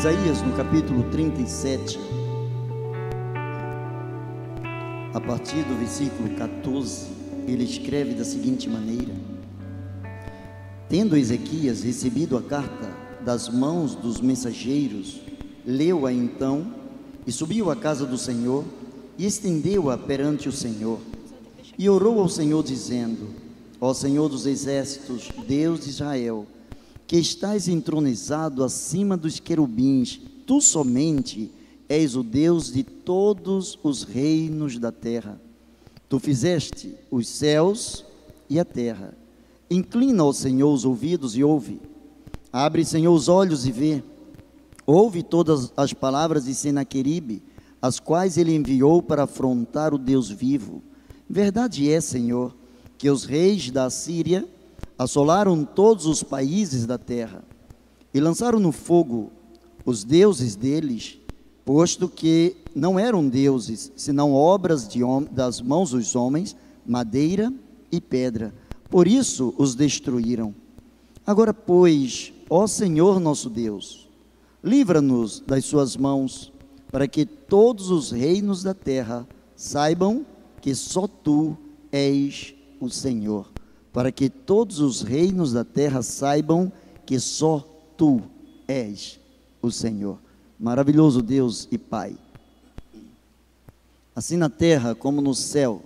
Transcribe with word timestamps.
Isaías, 0.00 0.40
no 0.40 0.56
capítulo 0.56 1.02
37, 1.10 2.00
a 5.12 5.20
partir 5.20 5.62
do 5.64 5.78
versículo 5.78 6.34
14, 6.36 7.08
ele 7.46 7.64
escreve 7.64 8.14
da 8.14 8.24
seguinte 8.24 8.66
maneira: 8.66 9.12
Tendo 10.88 11.18
Ezequias 11.18 11.82
recebido 11.82 12.38
a 12.38 12.42
carta 12.42 12.88
das 13.22 13.50
mãos 13.50 13.94
dos 13.94 14.22
mensageiros, 14.22 15.20
leu-a 15.66 16.10
então 16.10 16.72
e 17.26 17.30
subiu 17.30 17.70
à 17.70 17.76
casa 17.76 18.06
do 18.06 18.16
Senhor 18.16 18.64
e 19.18 19.26
estendeu-a 19.26 19.98
perante 19.98 20.48
o 20.48 20.52
Senhor. 20.52 20.98
E 21.78 21.90
orou 21.90 22.20
ao 22.20 22.28
Senhor, 22.30 22.64
dizendo: 22.64 23.28
Ó 23.78 23.92
Senhor 23.92 24.30
dos 24.30 24.46
exércitos, 24.46 25.28
Deus 25.46 25.80
de 25.80 25.90
Israel, 25.90 26.46
que 27.10 27.18
estás 27.18 27.66
entronizado 27.66 28.62
acima 28.62 29.16
dos 29.16 29.40
querubins, 29.40 30.20
tu 30.46 30.60
somente 30.60 31.50
és 31.88 32.14
o 32.14 32.22
Deus 32.22 32.72
de 32.72 32.84
todos 32.84 33.76
os 33.82 34.04
reinos 34.04 34.78
da 34.78 34.92
terra. 34.92 35.40
Tu 36.08 36.20
fizeste 36.20 36.94
os 37.10 37.26
céus 37.26 38.04
e 38.48 38.60
a 38.60 38.64
terra. 38.64 39.12
Inclina 39.68 40.22
ao 40.22 40.32
Senhor 40.32 40.72
os 40.72 40.84
ouvidos 40.84 41.36
e 41.36 41.42
ouve. 41.42 41.80
Abre, 42.52 42.84
Senhor, 42.84 43.12
os 43.12 43.26
olhos 43.26 43.66
e 43.66 43.72
vê. 43.72 44.04
Ouve 44.86 45.24
todas 45.24 45.72
as 45.76 45.92
palavras 45.92 46.44
de 46.44 46.54
Senaqueribe, 46.54 47.42
as 47.82 47.98
quais 47.98 48.38
ele 48.38 48.54
enviou 48.54 49.02
para 49.02 49.24
afrontar 49.24 49.92
o 49.92 49.98
Deus 49.98 50.30
vivo. 50.30 50.80
Verdade 51.28 51.90
é, 51.90 52.00
Senhor, 52.00 52.54
que 52.96 53.10
os 53.10 53.24
reis 53.24 53.68
da 53.68 53.90
Síria 53.90 54.48
assolaram 55.00 55.64
todos 55.64 56.04
os 56.04 56.22
países 56.22 56.84
da 56.84 56.98
terra 56.98 57.42
e 58.12 58.20
lançaram 58.20 58.60
no 58.60 58.70
fogo 58.70 59.32
os 59.82 60.04
deuses 60.04 60.56
deles, 60.56 61.18
posto 61.64 62.06
que 62.06 62.58
não 62.74 62.98
eram 62.98 63.26
deuses, 63.26 63.90
senão 63.96 64.34
obras 64.34 64.86
de, 64.86 65.00
das 65.30 65.62
mãos 65.62 65.92
dos 65.92 66.14
homens, 66.14 66.54
madeira 66.84 67.50
e 67.90 67.98
pedra. 67.98 68.52
Por 68.90 69.08
isso 69.08 69.54
os 69.56 69.74
destruíram. 69.74 70.54
Agora, 71.26 71.54
pois, 71.54 72.30
ó 72.50 72.66
Senhor 72.66 73.18
nosso 73.18 73.48
Deus, 73.48 74.06
livra-nos 74.62 75.40
das 75.40 75.64
suas 75.64 75.96
mãos, 75.96 76.52
para 76.92 77.08
que 77.08 77.24
todos 77.24 77.90
os 77.90 78.10
reinos 78.10 78.62
da 78.62 78.74
terra 78.74 79.26
saibam 79.56 80.26
que 80.60 80.74
só 80.74 81.06
tu 81.06 81.56
és 81.90 82.54
o 82.78 82.90
Senhor 82.90 83.48
para 83.92 84.12
que 84.12 84.28
todos 84.28 84.78
os 84.80 85.02
reinos 85.02 85.52
da 85.52 85.64
terra 85.64 86.02
saibam 86.02 86.72
que 87.04 87.18
só 87.18 87.66
tu 87.96 88.22
és 88.68 89.18
o 89.60 89.70
Senhor. 89.70 90.18
Maravilhoso 90.58 91.22
Deus 91.22 91.66
e 91.70 91.78
Pai. 91.78 92.16
Assim 94.14 94.36
na 94.36 94.48
terra 94.48 94.94
como 94.94 95.20
no 95.20 95.34
céu, 95.34 95.82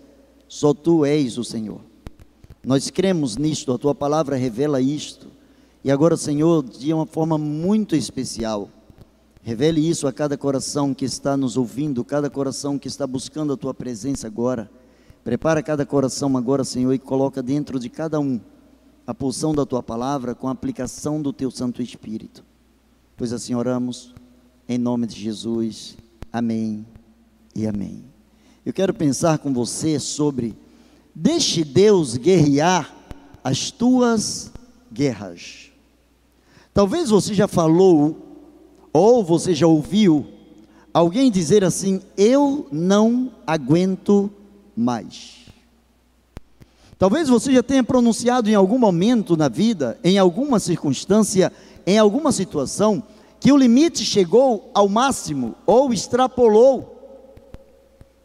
só 0.49 0.75
tu 0.75 1.05
és 1.05 1.39
o 1.39 1.45
Senhor. 1.45 1.81
Nós 2.65 2.91
cremos 2.91 3.37
nisto, 3.37 3.73
a 3.73 3.79
tua 3.79 3.95
palavra 3.95 4.37
revela 4.37 4.81
isto. 4.81 5.29
E 5.83 5.91
agora, 5.91 6.17
Senhor, 6.17 6.63
de 6.63 6.93
uma 6.93 7.07
forma 7.07 7.37
muito 7.37 7.95
especial, 7.95 8.71
revele 9.43 9.87
isso 9.87 10.07
a 10.07 10.13
cada 10.13 10.37
coração 10.37 10.95
que 10.95 11.05
está 11.05 11.37
nos 11.37 11.57
ouvindo, 11.57 12.05
cada 12.05 12.31
coração 12.31 12.79
que 12.79 12.89
está 12.89 13.07
buscando 13.07 13.53
a 13.53 13.57
tua 13.57 13.75
presença 13.75 14.27
agora 14.27 14.71
Prepara 15.25 15.63
cada 15.63 15.87
coração 15.87 16.37
agora, 16.37 16.63
Senhor, 16.65 16.93
e 16.93 16.99
coloca 16.99 17.43
dentro 17.43 17.81
de 17.81 17.89
cada 17.89 18.21
um 18.21 18.39
a 19.07 19.15
pulsão 19.15 19.55
da 19.55 19.65
tua 19.65 19.83
palavra 19.83 20.35
com 20.35 20.49
a 20.49 20.53
aplicação 20.53 21.23
do 21.23 21.33
teu 21.33 21.51
Santo 21.51 21.81
Espírito. 21.81 22.45
Pois 23.17 23.33
assim 23.33 23.55
oramos, 23.55 24.15
em 24.69 24.77
nome 24.77 25.07
de 25.07 25.19
Jesus. 25.19 25.97
Amém 26.31 26.87
e 27.57 27.67
amém. 27.67 28.05
Eu 28.67 28.73
quero 28.75 28.93
pensar 28.93 29.39
com 29.39 29.51
você 29.51 29.99
sobre 29.99 30.55
deixe 31.15 31.65
Deus 31.65 32.19
guerrear 32.19 32.95
as 33.43 33.71
tuas 33.71 34.53
guerras. 34.93 35.71
Talvez 36.75 37.09
você 37.09 37.33
já 37.33 37.49
falou 37.49 38.17
ou 38.93 39.25
você 39.25 39.55
já 39.55 39.67
ouviu 39.67 40.27
alguém 40.93 41.31
dizer 41.31 41.65
assim: 41.65 42.03
Eu 42.15 42.67
não 42.71 43.33
aguento 43.47 44.31
mais. 44.77 45.45
Talvez 46.99 47.29
você 47.29 47.53
já 47.53 47.63
tenha 47.63 47.83
pronunciado 47.83 48.49
em 48.49 48.55
algum 48.55 48.79
momento 48.79 49.37
na 49.37 49.49
vida, 49.49 49.99
em 50.03 50.17
alguma 50.17 50.59
circunstância, 50.61 51.53
em 51.87 51.99
alguma 51.99 52.33
situação, 52.33 53.03
que 53.41 53.53
o 53.53 53.57
limite 53.57 54.05
chegou 54.05 54.71
ao 54.73 54.89
máximo 54.89 55.55
ou 55.67 55.93
extrapolou, 55.93 56.93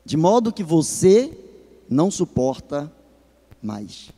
de 0.06 0.16
modo 0.16 0.54
que 0.54 0.64
você 0.64 1.38
não 1.90 2.10
suporta 2.10 2.92
mais. 3.62 4.12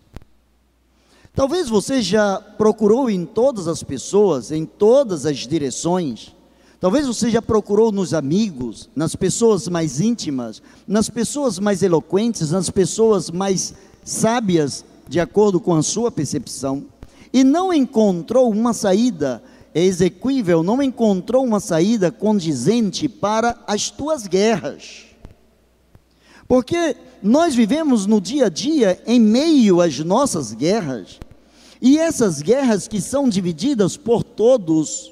Talvez 1.34 1.70
você 1.70 2.02
já 2.02 2.40
procurou 2.40 3.10
em 3.10 3.26
todas 3.26 3.68
as 3.68 3.82
pessoas, 3.82 4.52
em 4.52 4.66
todas 4.66 5.26
as 5.26 5.38
direções, 5.38 6.36
Talvez 6.82 7.06
você 7.06 7.30
já 7.30 7.44
procurou 7.44 7.92
nos 7.92 8.12
amigos, 8.12 8.90
nas 8.96 9.16
pessoas 9.16 9.68
mais 9.68 10.02
íntimas, 10.02 10.64
nas 10.88 11.12
pessoas 11.12 11.60
mais 11.60 11.84
eloquentes, 11.84 12.50
nas 12.50 12.72
pessoas 12.72 13.30
mais 13.30 13.76
sábias, 14.04 14.84
de 15.08 15.20
acordo 15.20 15.60
com 15.60 15.76
a 15.76 15.84
sua 15.84 16.10
percepção, 16.10 16.84
e 17.32 17.44
não 17.44 17.72
encontrou 17.72 18.50
uma 18.50 18.74
saída 18.74 19.44
exequível, 19.76 20.64
não 20.64 20.82
encontrou 20.82 21.46
uma 21.46 21.60
saída 21.60 22.12
condizente 22.12 23.08
para 23.08 23.64
as 23.68 23.92
tuas 23.92 24.26
guerras. 24.26 25.06
Porque 26.48 26.98
nós 27.22 27.54
vivemos 27.54 28.08
no 28.08 28.20
dia 28.20 28.48
a 28.48 28.50
dia 28.50 29.00
em 29.06 29.20
meio 29.20 29.82
às 29.82 30.00
nossas 30.00 30.52
guerras, 30.52 31.20
e 31.80 32.00
essas 32.00 32.42
guerras 32.42 32.88
que 32.88 33.00
são 33.00 33.30
divididas 33.30 33.96
por 33.96 34.24
todos, 34.24 35.11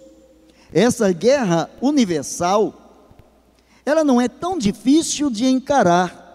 essa 0.73 1.11
guerra 1.11 1.69
universal, 1.81 2.73
ela 3.85 4.03
não 4.03 4.21
é 4.21 4.27
tão 4.27 4.57
difícil 4.57 5.29
de 5.29 5.45
encarar. 5.45 6.27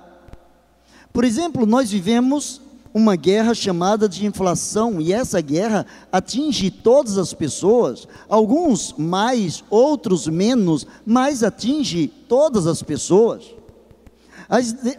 Por 1.13 1.25
exemplo, 1.25 1.65
nós 1.65 1.91
vivemos 1.91 2.61
uma 2.93 3.17
guerra 3.17 3.55
chamada 3.55 4.09
de 4.09 4.25
inflação, 4.25 5.01
e 5.01 5.13
essa 5.13 5.41
guerra 5.41 5.85
atinge 6.13 6.71
todas 6.71 7.19
as 7.19 7.35
pessoas, 7.35 8.07
alguns 8.29 8.93
mais, 8.97 9.65
outros 9.69 10.29
menos, 10.29 10.87
mas 11.05 11.43
atinge 11.43 12.07
todas 12.07 12.69
as 12.69 12.83
pessoas. 12.83 13.53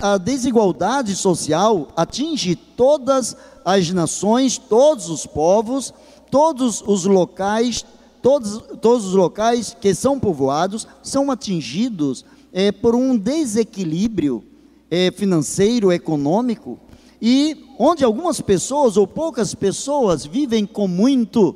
A 0.02 0.17
desigualdade 0.17 1.16
social 1.16 1.88
atinge 1.96 2.56
todas 2.56 3.38
as 3.63 3.90
nações, 3.91 4.57
todos 4.57 5.09
os 5.09 5.25
povos, 5.25 5.94
todos 6.29 6.84
os 6.85 7.06
locais, 7.06 7.85
todos, 8.25 8.57
todos 8.81 9.05
os 9.05 9.13
locais 9.13 9.77
que 9.79 9.93
são 9.93 10.19
povoados 10.19 10.87
são 11.03 11.29
atingidos 11.29 12.25
é, 12.51 12.71
por 12.71 12.95
um 12.95 13.15
desequilíbrio 13.15 14.43
é, 14.89 15.11
financeiro, 15.11 15.91
econômico, 15.91 16.79
e 17.21 17.67
onde 17.77 18.03
algumas 18.03 18.41
pessoas 18.41 18.97
ou 18.97 19.05
poucas 19.05 19.53
pessoas 19.53 20.25
vivem 20.25 20.65
com 20.65 20.87
muito, 20.87 21.55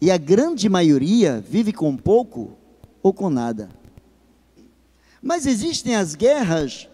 e 0.00 0.10
a 0.10 0.16
grande 0.16 0.68
maioria 0.68 1.44
vive 1.48 1.72
com 1.72 1.96
pouco 1.96 2.58
ou 3.00 3.12
com 3.12 3.30
nada. 3.30 3.68
Mas 5.22 5.46
existem 5.46 5.94
as 5.94 6.16
guerras 6.16 6.88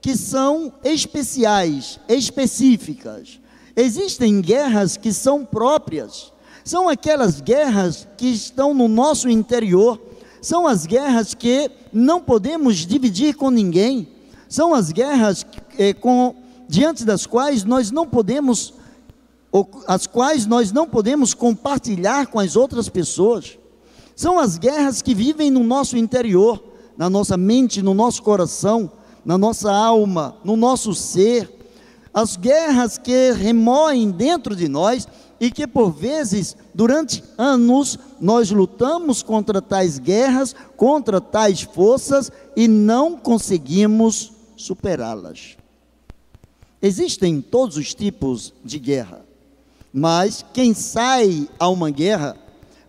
que 0.00 0.16
são 0.16 0.72
especiais, 0.82 2.00
específicas. 2.08 3.38
Existem 3.76 4.40
guerras 4.40 4.96
que 4.96 5.12
são 5.12 5.44
próprias 5.44 6.32
são 6.66 6.88
aquelas 6.88 7.40
guerras 7.40 8.08
que 8.16 8.26
estão 8.26 8.74
no 8.74 8.88
nosso 8.88 9.28
interior, 9.28 10.00
são 10.42 10.66
as 10.66 10.84
guerras 10.84 11.32
que 11.32 11.70
não 11.92 12.20
podemos 12.20 12.78
dividir 12.78 13.36
com 13.36 13.50
ninguém, 13.50 14.08
são 14.48 14.74
as 14.74 14.90
guerras 14.90 15.46
eh, 15.78 15.94
com, 15.94 16.34
diante 16.68 17.04
das 17.04 17.24
quais 17.24 17.62
nós 17.62 17.92
não 17.92 18.04
podemos, 18.04 18.74
as 19.86 20.08
quais 20.08 20.44
nós 20.44 20.72
não 20.72 20.88
podemos 20.88 21.34
compartilhar 21.34 22.26
com 22.26 22.40
as 22.40 22.56
outras 22.56 22.88
pessoas. 22.88 23.56
São 24.16 24.36
as 24.36 24.58
guerras 24.58 25.00
que 25.00 25.14
vivem 25.14 25.52
no 25.52 25.62
nosso 25.62 25.96
interior, 25.96 26.60
na 26.98 27.08
nossa 27.08 27.36
mente, 27.36 27.80
no 27.80 27.94
nosso 27.94 28.24
coração, 28.24 28.90
na 29.24 29.38
nossa 29.38 29.72
alma, 29.72 30.34
no 30.42 30.56
nosso 30.56 30.92
ser. 30.96 31.48
As 32.12 32.36
guerras 32.36 32.98
que 32.98 33.30
remoem 33.30 34.10
dentro 34.10 34.56
de 34.56 34.66
nós 34.66 35.06
e 35.40 35.50
que 35.50 35.66
por 35.66 35.90
vezes, 35.90 36.56
durante 36.74 37.22
anos, 37.36 37.98
nós 38.20 38.50
lutamos 38.50 39.22
contra 39.22 39.60
tais 39.60 39.98
guerras, 39.98 40.54
contra 40.76 41.20
tais 41.20 41.62
forças 41.62 42.30
e 42.56 42.66
não 42.66 43.16
conseguimos 43.16 44.32
superá-las. 44.56 45.56
Existem 46.80 47.40
todos 47.40 47.76
os 47.76 47.94
tipos 47.94 48.52
de 48.64 48.78
guerra, 48.78 49.24
mas 49.92 50.44
quem 50.52 50.72
sai 50.74 51.48
a 51.58 51.68
uma 51.68 51.90
guerra 51.90 52.36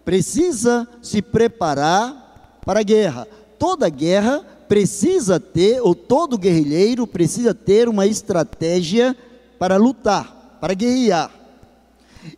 precisa 0.06 0.88
se 1.02 1.22
preparar 1.22 2.60
para 2.66 2.80
a 2.82 2.84
guerra. 2.84 3.28
Toda 3.60 3.90
guerra 3.90 4.46
precisa 4.68 5.40
ter, 5.40 5.82
ou 5.82 5.96
todo 5.96 6.38
guerrilheiro 6.38 7.08
precisa 7.08 7.54
ter 7.54 7.90
uma 7.90 8.06
estratégia 8.06 9.16
para 9.58 9.78
lutar, 9.78 10.58
para 10.62 10.74
guerrear. 10.74 11.32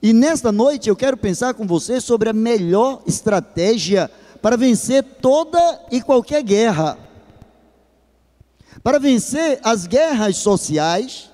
E 0.01 0.13
nesta 0.13 0.51
noite 0.51 0.89
eu 0.89 0.95
quero 0.95 1.17
pensar 1.17 1.53
com 1.53 1.65
você 1.65 1.99
sobre 1.99 2.29
a 2.29 2.33
melhor 2.33 3.01
estratégia 3.05 4.09
para 4.41 4.57
vencer 4.57 5.03
toda 5.03 5.59
e 5.91 6.01
qualquer 6.01 6.43
guerra. 6.43 6.97
Para 8.83 8.99
vencer 8.99 9.59
as 9.63 9.85
guerras 9.85 10.37
sociais, 10.37 11.29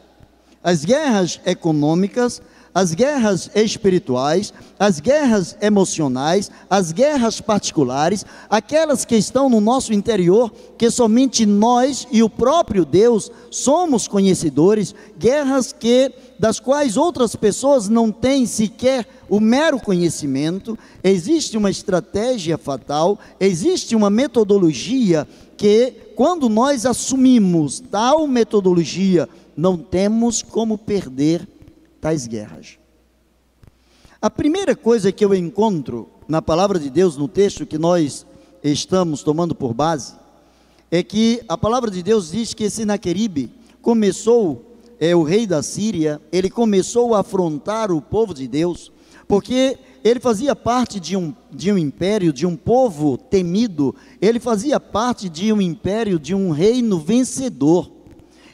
as 0.64 0.84
guerras 0.84 1.40
econômicas, 1.46 2.42
as 2.76 2.94
guerras 2.94 3.50
espirituais, 3.56 4.54
as 4.78 5.00
guerras 5.00 5.56
emocionais, 5.62 6.52
as 6.70 6.92
guerras 6.92 7.40
particulares, 7.40 8.26
aquelas 8.50 9.06
que 9.06 9.16
estão 9.16 9.50
no 9.50 9.62
nosso 9.62 9.94
interior, 9.94 10.52
que 10.78 10.92
somente 10.92 11.46
nós 11.46 12.06
e 12.12 12.22
o 12.22 12.30
próprio 12.30 12.84
Deus 12.84 13.32
somos 13.50 14.10
conhecedores, 14.10 14.94
guerras 15.18 15.72
que 15.72 16.12
das 16.38 16.60
quais 16.60 16.98
outras 16.98 17.34
pessoas 17.34 17.88
não 17.88 18.12
têm 18.12 18.46
sequer 18.46 19.08
o 19.30 19.40
mero 19.40 19.80
conhecimento, 19.80 20.78
existe 21.02 21.56
uma 21.56 21.72
estratégia 21.72 22.58
fatal, 22.58 23.18
existe 23.40 23.96
uma 23.96 24.10
metodologia 24.10 25.26
que 25.56 25.94
quando 26.14 26.50
nós 26.50 26.86
assumimos 26.86 27.80
tal 27.80 28.28
metodologia, 28.28 29.30
não 29.56 29.78
temos 29.78 30.42
como 30.42 30.78
perder 30.78 31.55
tais 32.06 32.28
guerras. 32.28 32.78
A 34.22 34.30
primeira 34.30 34.76
coisa 34.76 35.12
que 35.12 35.26
eu 35.26 35.34
encontro 35.34 36.08
na 36.28 36.40
palavra 36.40 36.78
de 36.78 36.88
Deus, 36.88 37.18
no 37.18 37.28
texto 37.28 37.66
que 37.66 37.80
nós 37.80 38.28
estamos 38.64 39.24
tomando 39.24 39.56
por 39.56 39.74
base, 39.74 40.14
é 40.92 41.02
que 41.02 41.42
a 41.50 41.58
palavra 41.58 41.90
de 41.90 42.04
Deus 42.04 42.30
diz 42.30 42.54
que 42.54 42.70
Senaqueribe 42.70 43.52
começou, 43.82 44.78
é 45.00 45.16
o 45.16 45.24
rei 45.24 45.48
da 45.48 45.64
Síria, 45.64 46.22
ele 46.32 46.48
começou 46.48 47.16
a 47.16 47.22
afrontar 47.22 47.92
o 47.92 48.00
povo 48.00 48.36
de 48.36 48.48
Deus, 48.48 48.92
porque 49.28 49.76
ele 50.04 50.20
fazia 50.20 50.56
parte 50.56 51.00
de 51.00 51.18
um, 51.18 51.34
de 51.52 51.72
um 51.72 51.78
império, 51.80 52.32
de 52.32 52.46
um 52.46 52.56
povo 52.56 53.18
temido, 53.18 53.96
ele 54.22 54.40
fazia 54.40 54.80
parte 54.80 55.28
de 55.28 55.52
um 55.52 55.60
império, 55.60 56.20
de 56.20 56.36
um 56.36 56.52
reino 56.52 57.00
vencedor. 57.00 57.92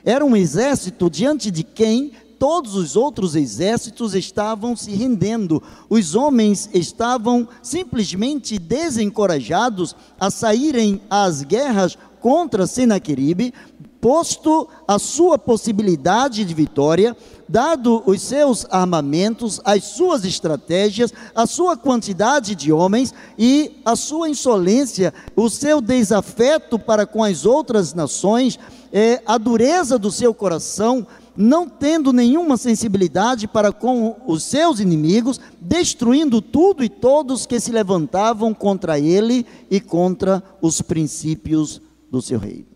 Era 0.06 0.24
um 0.24 0.38
exército 0.38 1.10
diante 1.10 1.52
de 1.52 1.66
quem 1.66 2.14
todos 2.42 2.74
os 2.74 2.96
outros 2.96 3.36
exércitos 3.36 4.16
estavam 4.16 4.76
se 4.76 4.90
rendendo. 4.90 5.62
Os 5.88 6.16
homens 6.16 6.68
estavam 6.74 7.48
simplesmente 7.62 8.58
desencorajados 8.58 9.96
a 10.20 10.32
saírem 10.32 11.00
às 11.08 11.44
guerras 11.44 11.96
contra 12.20 12.66
Senaqueribe, 12.66 13.54
posto 14.02 14.68
a 14.88 14.98
sua 14.98 15.38
possibilidade 15.38 16.44
de 16.44 16.52
vitória, 16.56 17.16
dado 17.48 18.02
os 18.08 18.24
seus 18.24 18.66
armamentos, 18.72 19.62
as 19.64 19.84
suas 19.84 20.26
estratégias, 20.26 21.14
a 21.36 21.46
sua 21.46 21.78
quantidade 21.78 22.56
de 22.56 22.74
homens 22.74 23.14
e 23.38 23.80
a 23.86 23.96
sua 23.96 24.28
insolência, 24.28 25.14
o 25.36 25.48
seu 25.48 25.80
desafeto 25.80 26.80
para 26.80 27.06
com 27.06 27.24
as 27.24 27.46
outras 27.46 27.94
nações, 27.94 28.58
é, 28.92 29.22
a 29.28 29.38
dureza 29.38 30.00
do 30.00 30.12
seu 30.12 30.34
coração, 30.34 31.06
não 31.42 31.68
tendo 31.68 32.14
nenhuma 32.14 32.56
sensibilidade 32.56 33.48
para 33.48 33.74
com 33.74 34.16
os 34.28 34.44
seus 34.44 34.80
inimigos, 34.80 35.40
destruindo 35.60 36.42
tudo 36.42 36.84
e 36.84 36.90
todos 36.90 37.46
que 37.48 37.60
se 37.60 37.72
levantavam 37.72 38.54
contra 38.54 39.00
ele 39.00 39.46
e 39.70 39.80
contra 39.80 40.44
os 40.62 40.82
princípios 40.82 41.82
do 42.12 42.22
seu 42.22 42.38
reino. 42.38 42.68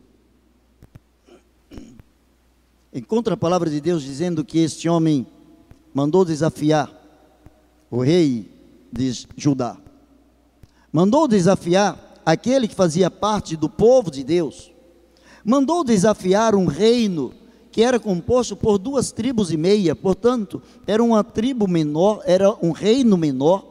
Encontra 2.92 3.36
a 3.36 3.38
palavra 3.38 3.70
de 3.70 3.80
Deus 3.80 4.02
dizendo 4.02 4.44
que 4.44 4.60
este 4.60 4.90
homem 4.90 5.28
mandou 5.94 6.26
desafiar 6.26 6.92
o 7.92 8.02
rei 8.02 8.50
de 8.92 9.28
Judá. 9.38 9.78
Mandou 10.92 11.28
desafiar 11.28 12.22
aquele 12.26 12.68
que 12.68 12.76
fazia 12.76 13.12
parte 13.12 13.56
do 13.56 13.70
povo 13.70 14.10
de 14.10 14.24
Deus. 14.24 14.72
Mandou 15.44 15.84
desafiar 15.84 16.56
um 16.56 16.66
reino 16.66 17.34
que 17.76 17.84
era 17.84 18.00
composto 18.00 18.56
por 18.56 18.78
duas 18.78 19.12
tribos 19.12 19.52
e 19.52 19.58
meia, 19.58 19.94
portanto, 19.94 20.62
era 20.88 21.04
uma 21.04 21.26
tribo 21.26 21.68
menor, 21.68 22.22
era 22.26 22.56
um 22.66 22.72
reino 22.72 23.18
menor, 23.18 23.66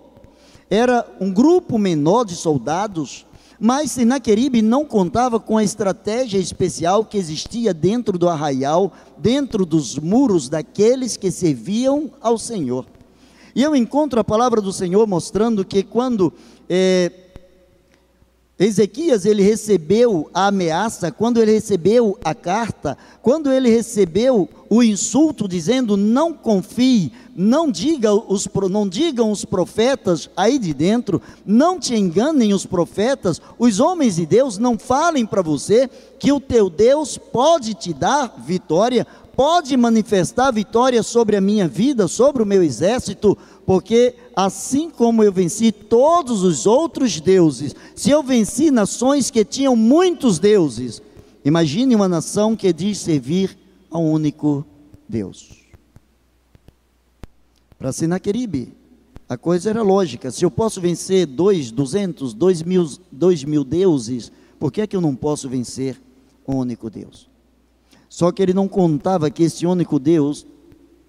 era 0.69 1.07
um 1.19 1.33
grupo 1.33 1.79
menor 1.79 2.27
de 2.27 2.37
soldados, 2.37 3.25
mas 3.59 3.93
Senaqueribe 3.93 4.61
não 4.61 4.85
contava 4.85 5.41
com 5.41 5.57
a 5.57 5.65
estratégia 5.65 6.37
especial 6.37 7.07
que 7.07 7.17
existia 7.17 7.73
dentro 7.73 8.19
do 8.19 8.29
arraial, 8.29 8.93
dentro 9.17 9.65
dos 9.65 9.99
muros 9.99 10.51
daqueles 10.51 11.17
que 11.17 11.31
serviam 11.31 12.11
ao 12.21 12.37
Senhor. 12.37 12.85
E 13.55 13.63
eu 13.63 13.75
encontro 13.75 14.21
a 14.21 14.25
palavra 14.25 14.61
do 14.61 14.71
Senhor 14.71 15.07
mostrando 15.07 15.65
que 15.65 15.83
quando 15.83 16.31
é, 16.69 17.11
Ezequias 18.65 19.25
ele 19.25 19.43
recebeu 19.43 20.31
a 20.33 20.47
ameaça, 20.47 21.11
quando 21.11 21.41
ele 21.41 21.53
recebeu 21.53 22.19
a 22.25 22.35
carta, 22.35 22.97
quando 23.23 23.53
ele 23.53 23.69
recebeu 23.69 24.49
o 24.71 24.83
insulto 24.83 25.47
dizendo 25.47 25.97
não 25.97 26.33
confie, 26.33 27.13
não 27.37 27.71
diga 27.71 28.15
os 28.15 28.49
não 28.71 28.89
digam 28.89 29.31
os 29.31 29.45
profetas 29.45 30.31
aí 30.37 30.59
de 30.59 30.73
dentro, 30.73 31.21
não 31.45 31.79
te 31.79 31.95
enganem 31.95 32.55
os 32.55 32.65
profetas, 32.65 33.41
os 33.59 33.81
homens 33.81 34.17
de 34.17 34.27
Deus 34.27 34.59
não 34.59 34.79
falem 34.79 35.27
para 35.27 35.43
você 35.43 35.89
que 36.19 36.33
o 36.33 36.41
teu 36.41 36.71
Deus 36.71 37.19
pode 37.19 37.75
te 37.75 37.93
dar 37.93 38.35
vitória, 38.47 39.07
pode 39.37 39.77
manifestar 39.77 40.51
vitória 40.53 41.03
sobre 41.03 41.37
a 41.37 41.41
minha 41.41 41.69
vida, 41.69 42.09
sobre 42.09 42.43
o 42.43 42.47
meu 42.47 42.63
exército, 42.63 43.37
porque 43.67 44.15
assim 44.35 44.91
como 44.91 45.23
eu 45.23 45.33
venci 45.33 45.71
todos 45.71 46.43
os 46.43 46.67
outros 46.67 47.21
deuses, 47.21 47.75
se 47.95 48.11
eu 48.11 48.23
venci 48.23 48.71
nações 48.71 49.31
que 49.31 49.45
tinham 49.45 49.77
muitos 49.77 50.39
deuses, 50.39 51.01
imagine 51.45 51.95
uma 51.95 52.09
nação 52.09 52.57
que 52.57 52.73
diz 52.73 52.99
servir 52.99 53.57
a 53.91 53.99
um 53.99 54.11
único 54.11 54.67
Deus. 55.09 55.51
Para 57.79 57.93
Sinaqueribe, 57.93 58.73
a 59.29 59.37
coisa 59.37 59.71
era 59.71 59.83
lógica. 59.83 60.31
Se 60.31 60.45
eu 60.45 60.51
posso 60.51 60.81
vencer 60.81 61.27
dois, 61.27 61.71
duzentos, 61.71 62.35
dois 62.35 62.63
mil, 62.63 62.89
dois 63.11 63.45
mil 63.45 63.65
deuses, 63.65 64.33
por 64.59 64.73
que 64.73 64.81
é 64.81 64.87
que 64.87 64.97
eu 64.97 65.01
não 65.01 65.15
posso 65.15 65.49
vencer 65.49 66.01
um 66.47 66.57
único 66.57 66.91
Deus? 66.91 67.29
Só 68.09 68.31
que 68.31 68.43
ele 68.43 68.53
não 68.55 68.69
contava 68.69 69.31
que 69.31 69.43
esse 69.43 69.67
único 69.67 69.99
Deus 69.99 70.47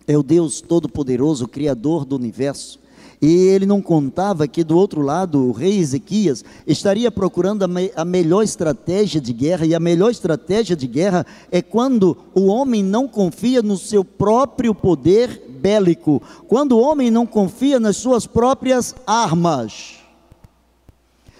é 0.07 0.17
o 0.17 0.23
Deus 0.23 0.61
Todo-Poderoso, 0.61 1.47
Criador 1.47 2.05
do 2.05 2.15
universo. 2.15 2.79
E 3.27 3.47
ele 3.47 3.65
não 3.65 3.81
contava 3.81 4.47
que 4.47 4.63
do 4.63 4.77
outro 4.77 5.01
lado 5.01 5.49
o 5.49 5.51
rei 5.51 5.79
Ezequias 5.79 6.45
estaria 6.67 7.09
procurando 7.09 7.63
a, 7.63 7.67
me, 7.67 7.91
a, 7.95 8.05
melhor 8.05 8.43
estratégia 8.43 9.19
de 9.19 9.33
guerra, 9.33 9.65
e 9.65 9.73
a 9.73 9.79
melhor 9.79 10.11
estratégia 10.11 10.75
de 10.75 10.85
guerra 10.85 11.25
é 11.51 11.59
quando 11.59 12.15
o 12.35 12.45
homem 12.45 12.83
não 12.83 13.07
confia 13.07 13.63
no 13.63 13.79
seu 13.79 14.05
próprio 14.05 14.75
poder 14.75 15.41
bélico, 15.59 16.21
quando 16.47 16.73
o 16.73 16.79
homem 16.79 17.09
não 17.09 17.25
confia 17.25 17.79
nas 17.79 17.97
suas 17.97 18.27
próprias 18.27 18.93
armas. 19.07 19.95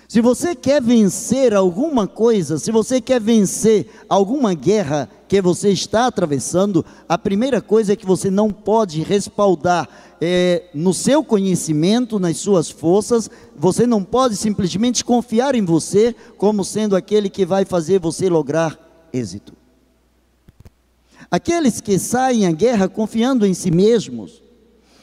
Se 0.08 0.22
você 0.22 0.56
quer 0.56 0.82
vencer 0.82 1.54
alguma 1.54 2.08
coisa, 2.08 2.58
se 2.58 2.72
você 2.72 3.00
quer 3.00 3.22
vencer 3.22 3.88
alguma 4.10 4.56
guerra 4.56 5.08
que 5.28 5.42
você 5.42 5.70
está 5.70 6.08
atravessando, 6.08 6.86
a 7.10 7.18
primeira 7.18 7.62
coisa 7.62 7.94
é 7.94 7.96
que 7.96 8.06
você 8.06 8.30
não 8.30 8.52
pode 8.52 9.02
respaldar 9.02 9.90
é, 10.22 10.64
no 10.74 10.94
seu 10.94 11.24
conhecimento, 11.24 12.20
nas 12.20 12.38
suas 12.38 12.70
forças, 12.70 13.30
você 13.56 13.86
não 13.88 14.04
pode 14.04 14.36
simplesmente 14.36 15.04
confiar 15.04 15.56
em 15.56 15.66
você 15.66 16.16
como 16.38 16.64
sendo 16.64 16.96
aquele 16.96 17.30
que 17.30 17.46
vai 17.46 17.66
fazer 17.66 18.00
você 18.00 18.30
lograr 18.30 18.80
êxito. 19.12 19.54
Aqueles 21.30 21.82
que 21.82 21.98
saem 21.98 22.46
à 22.46 22.52
guerra 22.52 22.88
confiando 22.88 23.46
em 23.46 23.54
si 23.54 23.72
mesmos, 23.72 24.42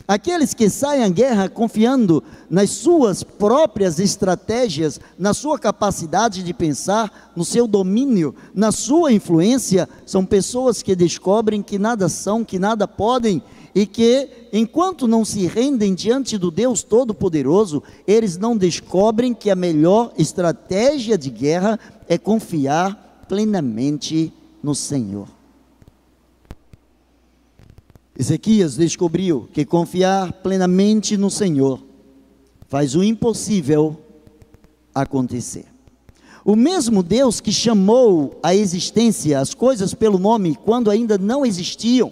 Aqueles 0.06 0.52
que 0.52 0.68
saem 0.68 1.04
à 1.04 1.08
guerra 1.08 1.48
confiando 1.48 2.22
nas 2.50 2.70
suas 2.70 3.22
próprias 3.22 3.98
estratégias, 3.98 5.00
na 5.18 5.32
sua 5.32 5.58
capacidade 5.58 6.42
de 6.42 6.52
pensar, 6.52 7.32
no 7.36 7.44
seu 7.44 7.66
domínio, 7.66 8.34
na 8.54 8.72
sua 8.72 9.12
influência, 9.12 9.88
são 10.04 10.24
pessoas 10.24 10.82
que 10.82 10.96
descobrem 10.96 11.62
que 11.62 11.78
nada 11.78 12.08
são, 12.08 12.44
que 12.44 12.58
nada 12.58 12.88
podem 12.88 13.42
e 13.74 13.86
que, 13.86 14.28
enquanto 14.52 15.08
não 15.08 15.24
se 15.24 15.46
rendem 15.46 15.94
diante 15.94 16.36
do 16.36 16.50
Deus 16.50 16.82
Todo-Poderoso, 16.82 17.82
eles 18.06 18.36
não 18.36 18.56
descobrem 18.56 19.32
que 19.32 19.50
a 19.50 19.56
melhor 19.56 20.12
estratégia 20.18 21.16
de 21.16 21.30
guerra 21.30 21.78
é 22.08 22.18
confiar 22.18 23.24
plenamente 23.28 24.32
no 24.62 24.74
Senhor. 24.74 25.26
Ezequias 28.22 28.76
descobriu 28.76 29.48
que 29.52 29.64
confiar 29.64 30.32
plenamente 30.32 31.16
no 31.16 31.28
Senhor 31.28 31.82
faz 32.68 32.94
o 32.94 33.02
impossível 33.02 33.98
acontecer. 34.94 35.64
O 36.44 36.54
mesmo 36.54 37.02
Deus 37.02 37.40
que 37.40 37.50
chamou 37.50 38.38
à 38.40 38.54
existência 38.54 39.40
as 39.40 39.54
coisas 39.54 39.92
pelo 39.92 40.20
nome 40.20 40.54
quando 40.54 40.88
ainda 40.88 41.18
não 41.18 41.44
existiam. 41.44 42.10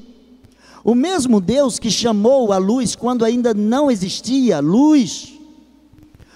O 0.83 0.97
mesmo 0.97 1.41
Deus 1.41 1.79
que 1.79 1.93
chamou 1.93 2.53
a 2.53 2.59
luz 2.59 2.97
quando 2.97 3.25
ainda 3.25 3.55
não 3.55 3.89
existia 3.89 4.59
luz. 4.59 5.33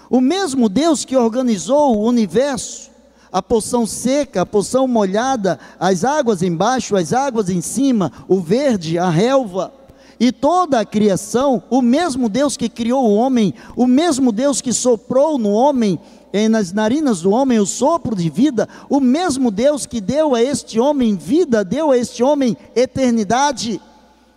O 0.08 0.20
mesmo 0.20 0.68
Deus 0.68 1.04
que 1.04 1.16
organizou 1.16 1.96
o 1.96 2.04
universo, 2.04 2.92
a 3.34 3.42
poção 3.42 3.84
seca, 3.84 4.42
a 4.42 4.46
poção 4.46 4.86
molhada, 4.86 5.58
as 5.80 6.04
águas 6.04 6.40
embaixo, 6.40 6.94
as 6.94 7.12
águas 7.12 7.50
em 7.50 7.60
cima, 7.60 8.12
o 8.28 8.38
verde, 8.38 8.96
a 8.96 9.10
relva. 9.10 9.72
E 10.20 10.30
toda 10.30 10.78
a 10.78 10.84
criação, 10.84 11.60
o 11.68 11.82
mesmo 11.82 12.28
Deus 12.28 12.56
que 12.56 12.68
criou 12.68 13.04
o 13.04 13.16
homem, 13.16 13.52
o 13.74 13.88
mesmo 13.88 14.30
Deus 14.30 14.60
que 14.60 14.72
soprou 14.72 15.36
no 15.36 15.50
homem, 15.50 15.98
nas 16.48 16.72
narinas 16.72 17.22
do 17.22 17.32
homem 17.32 17.58
o 17.58 17.66
sopro 17.66 18.14
de 18.14 18.30
vida, 18.30 18.68
o 18.88 19.00
mesmo 19.00 19.50
Deus 19.50 19.84
que 19.84 20.00
deu 20.00 20.36
a 20.36 20.40
este 20.40 20.78
homem 20.78 21.16
vida, 21.16 21.64
deu 21.64 21.90
a 21.90 21.98
este 21.98 22.22
homem 22.22 22.56
eternidade, 22.76 23.80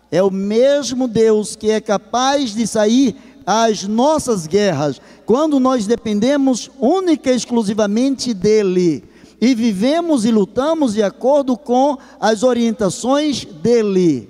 é 0.10 0.24
o 0.24 0.32
mesmo 0.32 1.08
Deus 1.08 1.56
que 1.56 1.70
é 1.70 1.80
capaz 1.80 2.56
de 2.56 2.66
sair 2.66 3.16
às 3.46 3.84
nossas 3.84 4.48
guerras, 4.48 5.00
quando 5.28 5.60
nós 5.60 5.86
dependemos 5.86 6.72
única 6.80 7.30
e 7.30 7.36
exclusivamente 7.36 8.34
dEle, 8.34 9.04
e 9.42 9.54
vivemos 9.54 10.24
e 10.24 10.32
lutamos 10.32 10.94
de 10.94 11.04
acordo 11.04 11.58
com 11.58 11.98
as 12.18 12.44
orientações 12.44 13.44
dEle. 13.44 14.30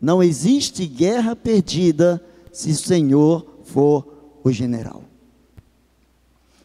Não 0.00 0.22
existe 0.22 0.86
guerra 0.86 1.34
perdida 1.34 2.24
se 2.52 2.70
o 2.70 2.76
Senhor 2.76 3.44
for 3.64 4.06
o 4.44 4.52
general. 4.52 5.02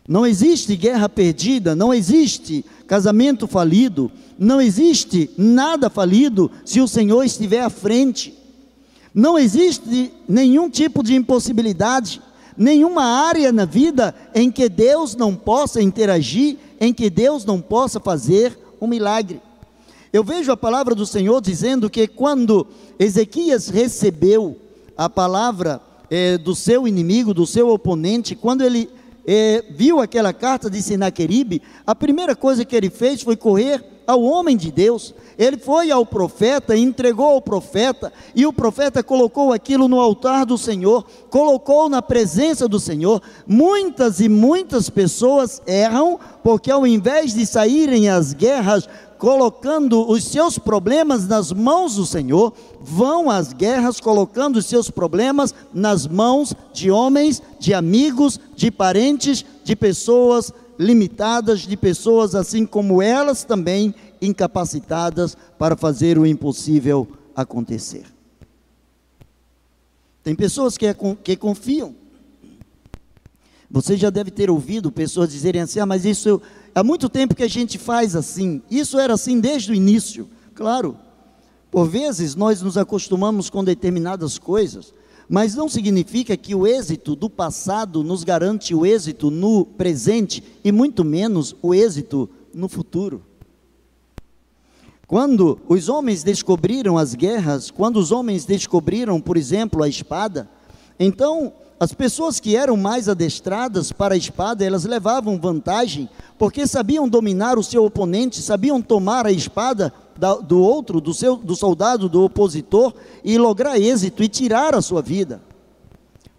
Não 0.07 0.27
existe 0.27 0.75
guerra 0.75 1.09
perdida, 1.09 1.75
não 1.75 1.91
existe 1.91 2.63
casamento 2.85 3.47
falido, 3.47 4.11
não 4.37 4.61
existe 4.61 5.27
nada 5.35 5.89
falido 5.89 6.51
se 6.63 6.79
o 6.81 6.87
Senhor 6.87 7.23
estiver 7.23 7.61
à 7.61 7.69
frente. 7.71 8.31
Não 9.11 9.39
existe 9.39 10.13
nenhum 10.27 10.69
tipo 10.69 11.01
de 11.01 11.15
impossibilidade, 11.15 12.21
nenhuma 12.59 13.05
área 13.05 13.53
na 13.53 13.63
vida 13.63 14.13
em 14.35 14.51
que 14.51 14.67
Deus 14.67 15.15
não 15.15 15.33
possa 15.33 15.81
interagir, 15.81 16.57
em 16.77 16.93
que 16.93 17.09
Deus 17.09 17.45
não 17.45 17.61
possa 17.61 18.01
fazer 18.01 18.59
um 18.81 18.85
milagre. 18.85 19.41
Eu 20.11 20.25
vejo 20.25 20.51
a 20.51 20.57
palavra 20.57 20.93
do 20.93 21.05
Senhor 21.05 21.39
dizendo 21.39 21.89
que 21.89 22.05
quando 22.05 22.67
Ezequias 22.99 23.69
recebeu 23.69 24.57
a 24.97 25.09
palavra 25.09 25.79
é, 26.09 26.37
do 26.37 26.53
seu 26.53 26.85
inimigo, 26.85 27.33
do 27.33 27.47
seu 27.47 27.69
oponente, 27.69 28.35
quando 28.35 28.61
ele 28.61 28.89
é, 29.25 29.63
viu 29.69 30.01
aquela 30.01 30.33
carta 30.33 30.69
de 30.69 30.81
Sinaqueribe, 30.81 31.61
a 31.87 31.95
primeira 31.95 32.35
coisa 32.35 32.65
que 32.65 32.75
ele 32.75 32.89
fez 32.89 33.21
foi 33.21 33.37
correr 33.37 33.81
ao 34.09 34.23
homem 34.23 34.57
de 34.57 34.71
Deus. 34.71 35.13
Ele 35.37 35.55
foi 35.55 35.91
ao 35.91 36.03
profeta, 36.03 36.75
entregou 36.75 37.27
ao 37.27 37.41
profeta, 37.41 38.11
e 38.35 38.43
o 38.43 38.51
profeta 38.51 39.03
colocou 39.03 39.53
aquilo 39.53 39.87
no 39.87 39.99
altar 39.99 40.47
do 40.47 40.57
Senhor, 40.57 41.05
colocou 41.29 41.87
na 41.87 42.01
presença 42.01 42.67
do 42.67 42.79
Senhor. 42.79 43.21
Muitas 43.45 44.19
e 44.19 44.27
muitas 44.27 44.89
pessoas 44.89 45.61
erram, 45.67 46.19
porque 46.43 46.71
ao 46.71 46.87
invés 46.87 47.35
de 47.35 47.45
saírem 47.45 48.09
às 48.09 48.33
guerras 48.33 48.89
colocando 49.19 50.09
os 50.09 50.23
seus 50.23 50.57
problemas 50.57 51.27
nas 51.27 51.51
mãos 51.51 51.95
do 51.95 52.05
Senhor, 52.05 52.51
vão 52.81 53.29
às 53.29 53.53
guerras 53.53 53.99
colocando 53.99 54.55
os 54.55 54.65
seus 54.65 54.89
problemas 54.89 55.53
nas 55.71 56.07
mãos 56.07 56.53
de 56.73 56.89
homens, 56.89 57.43
de 57.59 57.73
amigos, 57.75 58.39
de 58.55 58.71
parentes, 58.71 59.45
de 59.63 59.75
pessoas 59.75 60.51
limitadas, 60.79 61.59
de 61.59 61.75
pessoas 61.75 62.33
assim 62.33 62.65
como 62.65 63.01
elas 63.01 63.43
também 63.43 63.93
incapacitadas 64.21 65.37
para 65.57 65.75
fazer 65.75 66.17
o 66.17 66.25
impossível 66.25 67.07
acontecer. 67.35 68.05
Tem 70.23 70.33
pessoas 70.33 70.77
que, 70.77 70.85
é, 70.85 70.95
que 71.23 71.35
confiam. 71.35 71.93
Você 73.69 73.95
já 73.95 74.09
deve 74.09 74.31
ter 74.31 74.49
ouvido 74.49 74.91
pessoas 74.91 75.29
dizerem 75.29 75.61
assim: 75.61 75.79
ah, 75.79 75.85
mas 75.85 76.05
isso 76.05 76.41
Há 76.73 76.83
muito 76.83 77.09
tempo 77.09 77.35
que 77.35 77.43
a 77.43 77.47
gente 77.49 77.77
faz 77.77 78.15
assim. 78.15 78.61
Isso 78.69 78.99
era 78.99 79.13
assim 79.13 79.39
desde 79.39 79.71
o 79.71 79.75
início. 79.75 80.29
Claro, 80.53 80.97
por 81.71 81.87
vezes 81.87 82.35
nós 82.35 82.61
nos 82.61 82.77
acostumamos 82.77 83.49
com 83.49 83.63
determinadas 83.63 84.37
coisas, 84.37 84.93
mas 85.29 85.53
não 85.53 85.69
significa 85.69 86.35
que 86.35 86.55
o 86.55 86.65
êxito 86.65 87.15
do 87.15 87.29
passado 87.29 88.03
nos 88.03 88.23
garante 88.23 88.73
o 88.73 88.83
êxito 88.83 89.29
no 89.29 89.63
presente 89.63 90.43
e 90.63 90.71
muito 90.71 91.05
menos 91.05 91.55
o 91.61 91.71
êxito 91.71 92.27
no 92.51 92.67
futuro. 92.67 93.21
Quando 95.05 95.59
os 95.67 95.87
homens 95.87 96.23
descobriram 96.23 96.97
as 96.97 97.13
guerras, 97.13 97.69
quando 97.69 97.97
os 97.97 98.11
homens 98.11 98.43
descobriram, 98.43 99.21
por 99.21 99.37
exemplo, 99.37 99.83
a 99.83 99.87
espada, 99.87 100.49
então 100.99 101.53
as 101.79 101.93
pessoas 101.93 102.39
que 102.39 102.55
eram 102.55 102.75
mais 102.75 103.07
adestradas 103.07 103.91
para 103.91 104.15
a 104.15 104.17
espada, 104.17 104.65
elas 104.65 104.83
levavam 104.83 105.39
vantagem, 105.39 106.09
porque 106.37 106.67
sabiam 106.67 107.07
dominar 107.07 107.57
o 107.57 107.63
seu 107.63 107.85
oponente, 107.85 108.41
sabiam 108.41 108.81
tomar 108.81 109.25
a 109.25 109.31
espada 109.31 109.93
do 110.19 110.59
outro, 110.59 110.99
do, 110.99 111.13
seu, 111.13 111.35
do 111.35 111.55
soldado, 111.55 112.09
do 112.09 112.23
opositor, 112.23 112.93
e 113.23 113.37
lograr 113.37 113.79
êxito 113.79 114.23
e 114.23 114.27
tirar 114.27 114.75
a 114.75 114.81
sua 114.81 115.01
vida. 115.01 115.41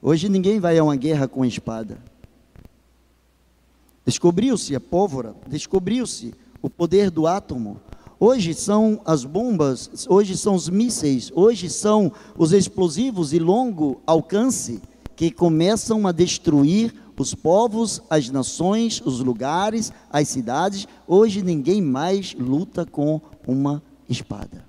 Hoje 0.02 0.28
ninguém 0.28 0.60
vai 0.60 0.78
a 0.78 0.84
uma 0.84 0.96
guerra 0.96 1.28
com 1.28 1.44
espada. 1.44 1.98
Descobriu-se 4.04 4.74
a 4.74 4.80
pólvora, 4.80 5.34
descobriu-se 5.46 6.34
o 6.62 6.68
poder 6.70 7.10
do 7.10 7.26
átomo. 7.26 7.80
Hoje 8.18 8.54
são 8.54 9.00
as 9.04 9.24
bombas, 9.24 10.06
hoje 10.08 10.36
são 10.36 10.54
os 10.54 10.68
mísseis, 10.68 11.30
hoje 11.34 11.70
são 11.70 12.12
os 12.36 12.52
explosivos 12.52 13.30
de 13.30 13.38
longo 13.38 14.00
alcance 14.06 14.82
que 15.16 15.30
começam 15.30 16.06
a 16.06 16.12
destruir 16.12 16.94
os 17.20 17.34
povos, 17.34 18.02
as 18.08 18.28
nações, 18.30 19.02
os 19.04 19.20
lugares, 19.20 19.92
as 20.10 20.28
cidades. 20.28 20.86
Hoje 21.06 21.42
ninguém 21.42 21.80
mais 21.80 22.34
luta 22.34 22.86
com 22.86 23.20
uma 23.46 23.82
espada. 24.08 24.64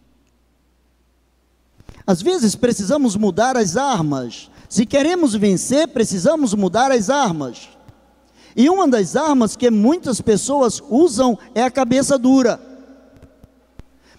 Às 2.06 2.22
vezes 2.22 2.56
precisamos 2.56 3.16
mudar 3.16 3.56
as 3.56 3.78
armas. 3.78 4.50
Se 4.68 4.86
queremos 4.86 5.34
vencer, 5.36 5.88
precisamos 5.88 6.54
mudar 6.54 6.92
as 6.92 7.10
armas. 7.10 7.70
E 8.56 8.70
uma 8.70 8.88
das 8.88 9.16
armas 9.16 9.56
que 9.56 9.70
muitas 9.70 10.20
pessoas 10.20 10.82
usam 10.90 11.38
é 11.56 11.64
a 11.64 11.72
cabeça 11.72 12.18
dura. 12.18 12.60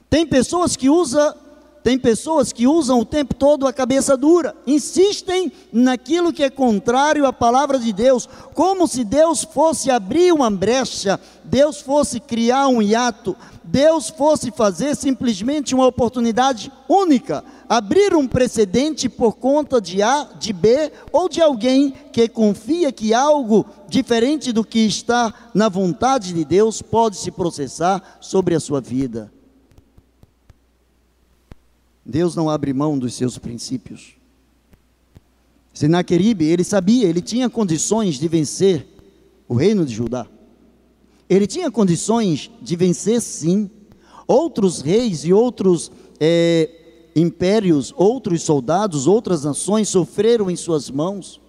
Tem 0.09 0.27
pessoas 0.27 0.77
que 0.77 0.89
usam 0.91 1.35
tem 1.83 1.99
pessoas 1.99 2.53
que 2.53 2.67
usam 2.67 3.01
o 3.01 3.05
tempo 3.05 3.35
todo 3.35 3.67
a 3.67 3.73
cabeça 3.73 4.17
dura, 4.17 4.55
insistem 4.67 5.51
naquilo 5.73 6.33
que 6.33 6.45
é 6.45 6.51
contrário 6.51 7.27
à 7.27 7.33
palavra 7.33 7.79
de 7.79 7.93
Deus, 7.93 8.29
como 8.55 8.87
se 8.87 9.03
Deus 9.05 9.43
fosse 9.43 9.91
abrir 9.91 10.33
uma 10.33 10.51
brecha, 10.51 11.19
Deus 11.45 11.81
fosse 11.81 12.21
criar 12.21 12.69
um 12.69 12.81
hiato, 12.81 13.37
Deus 13.65 14.11
fosse 14.11 14.51
fazer 14.51 14.95
simplesmente 14.95 15.75
uma 15.75 15.87
oportunidade 15.87 16.71
única, 16.89 17.43
abrir 17.69 18.15
um 18.15 18.29
precedente 18.29 19.09
por 19.09 19.35
conta 19.37 19.81
de 19.81 20.03
A, 20.03 20.29
de 20.39 20.53
B 20.53 20.93
ou 21.11 21.29
de 21.29 21.41
alguém 21.41 21.95
que 22.13 22.29
confia 22.29 22.93
que 22.93 23.15
algo 23.15 23.67
diferente 23.89 24.53
do 24.53 24.65
que 24.65 24.81
está 24.81 25.33
na 25.55 25.69
vontade 25.69 26.33
de 26.33 26.45
Deus 26.45 26.81
pode 26.83 27.17
se 27.17 27.31
processar 27.31 28.19
sobre 28.21 28.55
a 28.55 28.61
sua 28.61 28.81
vida. 28.81 29.33
Deus 32.05 32.35
não 32.35 32.51
abre 32.51 32.73
mão 32.73 32.99
dos 32.99 33.15
seus 33.15 33.39
princípios. 33.39 34.15
Senaqueribe, 35.73 36.45
ele 36.45 36.65
sabia, 36.65 37.09
ele 37.09 37.23
tinha 37.23 37.49
condições 37.49 38.17
de 38.17 38.29
vencer 38.29 38.87
o 39.49 39.55
reino 39.55 39.85
de 39.85 39.95
Judá. 39.95 40.27
Ele 41.29 41.47
tinha 41.47 41.71
condições 41.71 42.51
de 42.61 42.77
vencer, 42.77 43.21
sim. 43.21 43.71
Outros 44.27 44.81
reis 44.81 45.25
e 45.25 45.33
outros 45.33 45.91
é, 46.21 46.69
impérios, 47.17 47.93
outros 47.97 48.43
soldados, 48.43 49.07
outras 49.07 49.45
nações 49.45 49.89
sofreram 49.89 50.51
em 50.51 50.57
suas 50.57 50.91
mãos. 50.91 51.42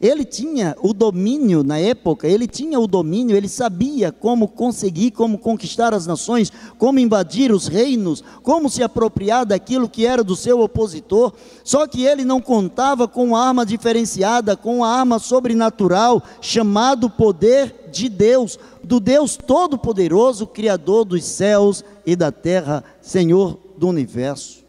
Ele 0.00 0.24
tinha 0.24 0.76
o 0.80 0.92
domínio 0.92 1.64
na 1.64 1.78
época, 1.78 2.28
ele 2.28 2.46
tinha 2.46 2.78
o 2.78 2.86
domínio, 2.86 3.36
ele 3.36 3.48
sabia 3.48 4.12
como 4.12 4.46
conseguir, 4.46 5.10
como 5.10 5.38
conquistar 5.38 5.92
as 5.92 6.06
nações, 6.06 6.52
como 6.78 7.00
invadir 7.00 7.50
os 7.50 7.66
reinos, 7.66 8.22
como 8.42 8.70
se 8.70 8.82
apropriar 8.82 9.44
daquilo 9.44 9.88
que 9.88 10.06
era 10.06 10.22
do 10.22 10.36
seu 10.36 10.60
opositor. 10.60 11.32
Só 11.64 11.86
que 11.86 12.04
ele 12.04 12.24
não 12.24 12.40
contava 12.40 13.08
com 13.08 13.26
uma 13.26 13.44
arma 13.44 13.66
diferenciada, 13.66 14.56
com 14.56 14.78
uma 14.78 14.88
arma 14.88 15.18
sobrenatural, 15.18 16.22
chamado 16.40 17.10
poder 17.10 17.88
de 17.90 18.08
Deus, 18.08 18.56
do 18.84 19.00
Deus 19.00 19.36
Todo-Poderoso, 19.36 20.46
Criador 20.46 21.04
dos 21.04 21.24
céus 21.24 21.84
e 22.06 22.14
da 22.14 22.30
terra, 22.30 22.84
Senhor 23.00 23.58
do 23.76 23.88
universo. 23.88 24.67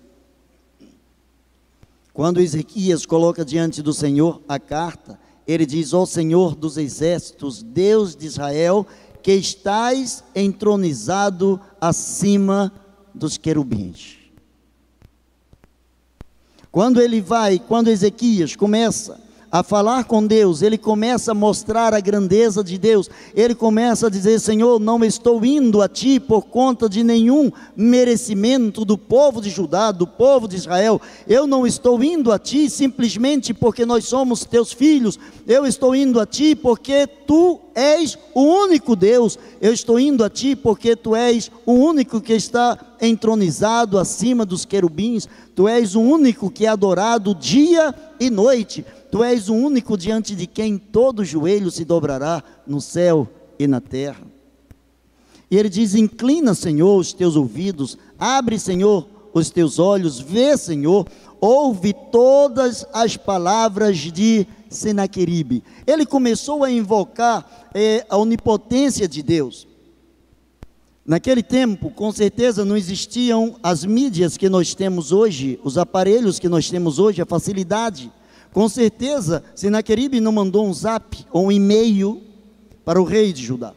Quando 2.20 2.42
Ezequias 2.42 3.06
coloca 3.06 3.46
diante 3.46 3.82
do 3.82 3.94
Senhor 3.94 4.42
a 4.46 4.60
carta, 4.60 5.18
ele 5.48 5.66
diz: 5.66 5.94
Ó 5.94 6.06
Senhor 6.06 6.54
dos 6.54 6.76
exércitos, 6.76 7.64
Deus 7.64 8.14
de 8.14 8.26
Israel, 8.26 8.86
que 9.24 9.32
estás 9.32 10.22
entronizado 10.36 11.62
acima 11.80 12.74
dos 13.16 13.38
querubins. 13.38 14.18
Quando 16.70 17.02
ele 17.02 17.22
vai, 17.22 17.58
quando 17.58 17.88
Ezequias 17.88 18.54
começa 18.54 19.18
a 19.52 19.64
falar 19.64 20.04
com 20.04 20.26
Deus, 20.26 20.62
ele 20.62 20.78
começa 20.78 21.32
a 21.32 21.36
mostrar 21.36 21.94
a 21.94 22.00
grandeza 22.00 22.64
de 22.64 22.78
Deus, 22.78 23.10
ele 23.34 23.56
começa 23.56 24.08
a 24.08 24.10
dizer: 24.10 24.40
Senhor, 24.40 24.80
não 24.80 25.04
estou 25.04 25.44
indo 25.44 25.82
a 25.82 25.88
ti 25.88 26.20
por 26.20 26.44
conta 26.44 26.88
de 26.88 27.04
nenhum 27.04 27.52
merecimento 27.76 28.86
do 28.86 28.98
povo 28.98 29.42
de 29.42 29.50
Judá, 29.50 29.92
do 29.92 30.06
povo 30.06 30.48
de 30.48 30.56
Israel, 30.56 31.02
eu 31.28 31.48
não 31.48 31.66
estou 31.66 32.04
indo 32.04 32.32
a 32.32 32.40
ti 32.40 32.70
simplesmente 32.70 33.54
porque 33.54 33.86
nós 33.86 34.06
somos 34.06 34.46
teus 34.46 34.72
filhos, 34.72 35.18
eu 35.48 35.66
estou 35.66 35.96
indo 35.96 36.20
a 36.20 36.26
ti 36.26 36.56
porque 36.56 37.08
tu 37.08 37.60
és 37.76 38.18
o 38.34 38.42
único 38.42 38.96
Deus, 38.96 39.38
eu 39.62 39.74
estou 39.74 40.00
indo 40.00 40.24
a 40.24 40.30
ti 40.30 40.56
porque 40.56 40.96
tu 40.96 41.16
és 41.16 41.52
o 41.66 41.74
único 41.74 42.20
que 42.22 42.34
está 42.34 42.78
entronizado 43.02 43.98
acima 43.98 44.46
dos 44.46 44.66
querubins, 44.66 45.28
tu 45.56 45.68
és 45.68 45.96
o 45.96 46.02
único 46.02 46.50
que 46.50 46.66
é 46.66 46.70
adorado 46.70 47.36
dia 47.36 47.94
e 48.20 48.30
noite. 48.30 48.86
Tu 49.12 49.24
és 49.24 49.50
o 49.50 49.56
único 49.56 49.98
diante 49.98 50.36
de 50.36 50.46
quem 50.46 50.78
todo 50.78 51.26
joelho 51.26 51.72
se 51.72 51.84
dobrará 51.84 52.44
no 52.68 52.80
céu 52.80 53.28
e 53.58 53.66
na 53.66 53.82
terra. 53.82 54.22
E 55.50 55.58
ele 55.58 55.70
diz: 55.70 55.96
Inclina, 55.96 56.54
Senhor, 56.54 57.00
os 57.00 57.12
teus 57.12 57.36
ouvidos, 57.36 57.98
abre, 58.20 58.60
Senhor, 58.60 59.08
os 59.34 59.50
teus 59.50 59.80
olhos, 59.80 60.20
vê, 60.20 60.58
Senhor, 60.58 61.08
ouve 61.40 61.94
todas 62.12 62.86
as 62.94 63.16
palavras 63.16 63.98
de 63.98 64.46
Senaqueribe. 64.70 65.64
Ele 65.86 66.06
começou 66.06 66.64
a 66.64 66.72
invocar 66.72 67.70
eh, 67.74 68.06
a 68.10 68.18
onipotência 68.18 69.08
de 69.08 69.24
Deus. 69.24 69.68
Naquele 71.06 71.42
tempo, 71.42 71.90
com 71.90 72.12
certeza, 72.12 72.64
não 72.64 72.78
existiam 72.78 73.56
as 73.64 73.84
mídias 73.84 74.38
que 74.38 74.48
nós 74.48 74.76
temos 74.76 75.12
hoje, 75.12 75.60
os 75.64 75.78
aparelhos 75.78 76.38
que 76.38 76.48
nós 76.48 76.70
temos 76.70 77.00
hoje, 77.00 77.22
a 77.22 77.26
facilidade. 77.26 78.12
Com 78.54 78.70
certeza, 78.70 79.44
Senaqueribe 79.56 80.20
não 80.20 80.32
mandou 80.32 80.68
um 80.68 80.74
zap 80.74 81.26
ou 81.32 81.48
um 81.48 81.52
e-mail 81.52 82.22
para 82.86 83.02
o 83.02 83.06
rei 83.06 83.34
de 83.34 83.44
Judá. 83.44 83.74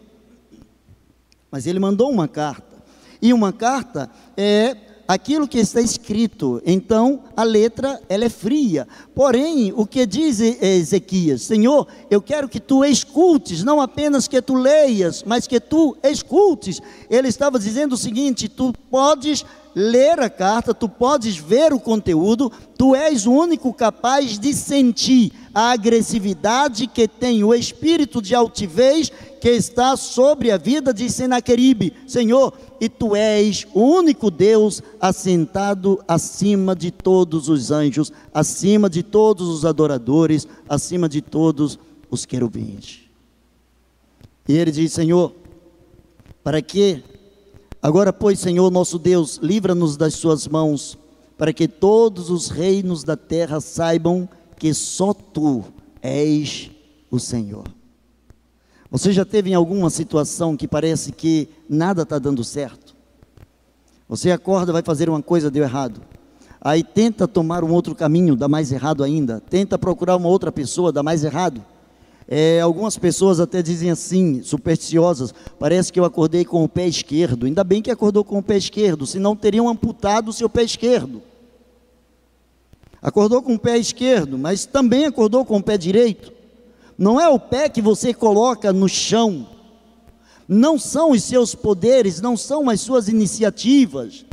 Mas 1.50 1.66
ele 1.66 1.78
mandou 1.78 2.10
uma 2.10 2.28
carta. 2.28 2.82
E 3.20 3.32
uma 3.32 3.52
carta 3.52 4.10
é 4.36 4.76
aquilo 5.06 5.48
que 5.48 5.58
está 5.58 5.80
escrito. 5.80 6.62
Então, 6.64 7.20
a 7.36 7.42
letra 7.42 8.00
ela 8.08 8.24
é 8.24 8.28
fria. 8.28 8.86
Porém, 9.14 9.72
o 9.76 9.86
que 9.86 10.06
diz 10.06 10.40
Ezequias? 10.40 11.42
Senhor, 11.42 11.86
eu 12.10 12.20
quero 12.20 12.48
que 12.48 12.60
tu 12.60 12.84
escutes, 12.84 13.62
não 13.62 13.80
apenas 13.80 14.28
que 14.28 14.40
tu 14.40 14.54
leias, 14.54 15.22
mas 15.26 15.46
que 15.46 15.60
tu 15.60 15.96
escutes. 16.02 16.80
Ele 17.10 17.28
estava 17.28 17.58
dizendo 17.58 17.94
o 17.94 17.98
seguinte: 17.98 18.48
tu 18.48 18.72
podes 18.90 19.44
ler 19.74 20.20
a 20.20 20.28
carta, 20.28 20.74
tu 20.74 20.88
podes 20.88 21.36
ver 21.36 21.72
o 21.72 21.80
conteúdo, 21.80 22.52
tu 22.76 22.94
és 22.94 23.26
o 23.26 23.32
único 23.32 23.72
capaz 23.72 24.38
de 24.38 24.52
sentir 24.52 25.32
a 25.54 25.70
agressividade 25.70 26.86
que 26.86 27.06
tem 27.06 27.44
o 27.44 27.54
espírito 27.54 28.20
de 28.20 28.34
altivez 28.34 29.10
que 29.42 29.50
está 29.50 29.96
sobre 29.96 30.52
a 30.52 30.56
vida 30.56 30.94
de 30.94 31.10
Senaqueribe. 31.10 31.92
Senhor, 32.06 32.56
e 32.80 32.88
tu 32.88 33.16
és 33.16 33.66
o 33.74 33.80
único 33.80 34.30
Deus 34.30 34.80
assentado 35.00 36.00
acima 36.06 36.76
de 36.76 36.92
todos 36.92 37.48
os 37.48 37.72
anjos, 37.72 38.12
acima 38.32 38.88
de 38.88 39.02
todos 39.02 39.48
os 39.48 39.64
adoradores, 39.64 40.46
acima 40.68 41.08
de 41.08 41.20
todos 41.20 41.76
os 42.08 42.24
querubins. 42.24 43.00
E 44.48 44.56
ele 44.56 44.70
diz: 44.70 44.92
Senhor, 44.92 45.34
para 46.44 46.62
que 46.62 47.02
Agora, 47.82 48.12
pois, 48.12 48.38
Senhor 48.38 48.70
nosso 48.70 48.96
Deus, 48.96 49.40
livra-nos 49.42 49.96
das 49.96 50.14
suas 50.14 50.46
mãos, 50.46 50.96
para 51.36 51.52
que 51.52 51.66
todos 51.66 52.30
os 52.30 52.48
reinos 52.48 53.02
da 53.02 53.16
terra 53.16 53.60
saibam 53.60 54.28
que 54.56 54.72
só 54.72 55.12
tu 55.12 55.64
és 56.00 56.70
o 57.10 57.18
Senhor. 57.18 57.64
Você 58.92 59.10
já 59.10 59.24
teve 59.24 59.48
em 59.48 59.54
alguma 59.54 59.88
situação 59.88 60.54
que 60.54 60.68
parece 60.68 61.12
que 61.12 61.48
nada 61.66 62.02
está 62.02 62.18
dando 62.18 62.44
certo? 62.44 62.94
Você 64.06 64.30
acorda, 64.30 64.70
vai 64.70 64.82
fazer 64.82 65.08
uma 65.08 65.22
coisa, 65.22 65.50
deu 65.50 65.64
errado. 65.64 66.02
Aí 66.60 66.84
tenta 66.84 67.26
tomar 67.26 67.64
um 67.64 67.72
outro 67.72 67.94
caminho, 67.94 68.36
dá 68.36 68.48
mais 68.48 68.70
errado 68.70 69.02
ainda. 69.02 69.40
Tenta 69.48 69.78
procurar 69.78 70.16
uma 70.16 70.28
outra 70.28 70.52
pessoa, 70.52 70.92
dá 70.92 71.02
mais 71.02 71.24
errado. 71.24 71.64
É, 72.28 72.60
algumas 72.60 72.98
pessoas 72.98 73.40
até 73.40 73.62
dizem 73.62 73.90
assim, 73.90 74.42
supersticiosas, 74.42 75.34
parece 75.58 75.90
que 75.90 75.98
eu 75.98 76.04
acordei 76.04 76.44
com 76.44 76.62
o 76.62 76.68
pé 76.68 76.86
esquerdo. 76.86 77.46
Ainda 77.46 77.64
bem 77.64 77.80
que 77.80 77.90
acordou 77.90 78.22
com 78.22 78.36
o 78.36 78.42
pé 78.42 78.58
esquerdo, 78.58 79.06
senão 79.06 79.34
teriam 79.34 79.70
amputado 79.70 80.28
o 80.28 80.34
seu 80.34 80.50
pé 80.50 80.64
esquerdo. 80.64 81.22
Acordou 83.00 83.40
com 83.40 83.54
o 83.54 83.58
pé 83.58 83.78
esquerdo, 83.78 84.36
mas 84.36 84.66
também 84.66 85.06
acordou 85.06 85.46
com 85.46 85.56
o 85.56 85.62
pé 85.62 85.78
direito. 85.78 86.41
Não 86.96 87.20
é 87.20 87.28
o 87.28 87.38
pé 87.38 87.68
que 87.68 87.82
você 87.82 88.12
coloca 88.12 88.72
no 88.72 88.88
chão, 88.88 89.46
não 90.46 90.78
são 90.78 91.12
os 91.12 91.22
seus 91.24 91.54
poderes, 91.54 92.20
não 92.20 92.36
são 92.36 92.68
as 92.68 92.80
suas 92.80 93.08
iniciativas, 93.08 94.24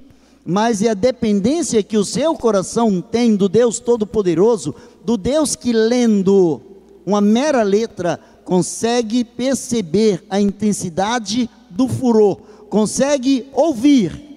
mas 0.46 0.82
é 0.82 0.90
a 0.90 0.94
dependência 0.94 1.84
que 1.84 1.98
o 1.98 2.06
seu 2.06 2.36
coração 2.36 3.02
tem 3.02 3.36
do 3.36 3.48
Deus 3.48 3.80
Todo-Poderoso, 3.80 4.74
do 5.06 5.16
Deus 5.16 5.56
que 5.56 5.72
lendo 5.72 6.62
uma 7.06 7.22
mera 7.22 7.64
letra 7.64 8.20
consegue 8.44 9.24
perceber 9.24 10.26
a 10.30 10.40
intensidade 10.40 11.50
do 11.70 11.88
furor, 11.88 12.38
consegue 12.70 13.48
ouvir 13.54 14.30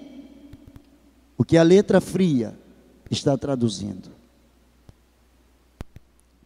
o 1.37 1.43
que 1.43 1.57
a 1.57 1.63
letra 1.63 1.99
fria 1.99 2.57
está 3.09 3.37
traduzindo. 3.37 4.09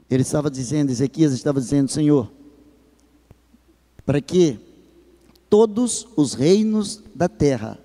Ele 0.10 0.22
estava 0.22 0.50
dizendo, 0.50 0.92
Ezequias 0.92 1.34
estava 1.34 1.60
dizendo, 1.60 1.90
Senhor, 1.90 2.32
para 4.06 4.22
que 4.22 4.60
todos 5.50 6.08
os 6.16 6.34
reinos 6.34 7.04
da 7.14 7.28
terra 7.28 7.78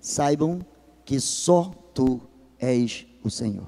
saibam 0.00 0.60
que 1.04 1.18
só 1.20 1.72
tu 1.94 2.20
és 2.58 3.06
o 3.24 3.30
Senhor. 3.30 3.66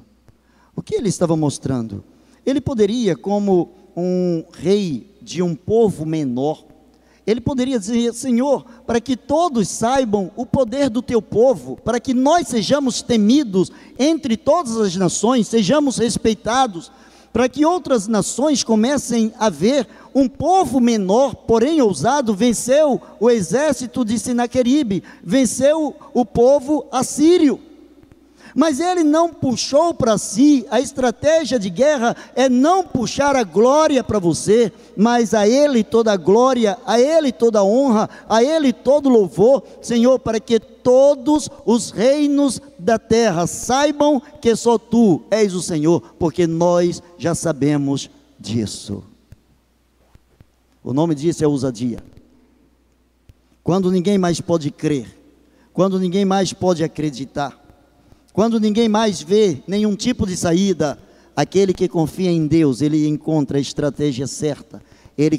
O 0.77 0.83
que 0.83 0.94
ele 0.94 1.09
estava 1.09 1.37
mostrando? 1.37 2.05
Ele 2.44 2.61
poderia, 2.61 3.16
como 3.16 3.70
um 3.96 4.44
rei 4.53 5.16
de 5.20 5.42
um 5.42 5.55
povo 5.55 6.05
menor, 6.05 6.64
ele 7.27 7.40
poderia 7.40 7.79
dizer: 7.79 8.12
Senhor, 8.14 8.64
para 8.87 9.01
que 9.01 9.16
todos 9.16 9.68
saibam 9.68 10.31
o 10.37 10.44
poder 10.44 10.90
do 10.90 11.01
teu 11.01 11.22
povo, 11.22 11.77
para 11.85 12.01
que 12.01 12.12
nós 12.12 12.48
sejamos 12.48 13.01
temidos 13.01 13.70
entre 13.98 14.37
todas 14.37 14.77
as 14.77 14.96
nações, 14.96 15.46
sejamos 15.46 15.98
respeitados, 15.98 16.90
para 17.32 17.48
que 17.48 17.64
outras 17.64 18.06
nações 18.06 18.62
comecem 18.62 19.32
a 19.38 19.48
ver 19.48 19.86
um 20.14 20.28
povo 20.28 20.78
menor, 20.80 21.34
porém 21.34 21.80
ousado, 21.80 22.34
venceu 22.34 23.00
o 23.18 23.30
exército 23.30 24.04
de 24.04 24.18
Sinaqueribe, 24.18 25.02
venceu 25.24 25.96
o 26.12 26.24
povo 26.24 26.86
assírio. 26.92 27.58
Mas 28.54 28.80
ele 28.80 29.02
não 29.02 29.32
puxou 29.32 29.94
para 29.94 30.18
si, 30.18 30.66
a 30.70 30.80
estratégia 30.80 31.58
de 31.58 31.70
guerra 31.70 32.14
é 32.34 32.48
não 32.48 32.84
puxar 32.84 33.34
a 33.34 33.44
glória 33.44 34.04
para 34.04 34.18
você, 34.18 34.70
mas 34.96 35.32
a 35.32 35.48
ele 35.48 35.82
toda 35.82 36.12
a 36.12 36.16
glória, 36.16 36.78
a 36.86 37.00
ele 37.00 37.32
toda 37.32 37.60
a 37.60 37.64
honra, 37.64 38.10
a 38.28 38.42
ele 38.42 38.72
todo 38.72 39.08
louvor, 39.08 39.62
Senhor, 39.80 40.18
para 40.18 40.38
que 40.38 40.60
todos 40.60 41.48
os 41.64 41.90
reinos 41.90 42.60
da 42.78 42.98
terra 42.98 43.46
saibam 43.46 44.20
que 44.40 44.54
só 44.54 44.76
tu 44.76 45.22
és 45.30 45.54
o 45.54 45.62
Senhor, 45.62 46.00
porque 46.18 46.46
nós 46.46 47.02
já 47.16 47.34
sabemos 47.34 48.10
disso. 48.38 49.02
O 50.84 50.92
nome 50.92 51.14
disso 51.14 51.44
é 51.44 51.46
ousadia. 51.46 51.98
Quando 53.62 53.90
ninguém 53.90 54.18
mais 54.18 54.40
pode 54.40 54.70
crer, 54.70 55.06
quando 55.72 55.98
ninguém 55.98 56.24
mais 56.24 56.52
pode 56.52 56.82
acreditar, 56.82 57.62
quando 58.32 58.58
ninguém 58.58 58.88
mais 58.88 59.20
vê 59.20 59.62
nenhum 59.66 59.94
tipo 59.94 60.26
de 60.26 60.36
saída, 60.36 60.98
aquele 61.36 61.74
que 61.74 61.88
confia 61.88 62.30
em 62.30 62.46
Deus, 62.46 62.80
ele 62.80 63.06
encontra 63.06 63.58
a 63.58 63.60
estratégia 63.60 64.26
certa. 64.26 64.82
Ele, 65.16 65.38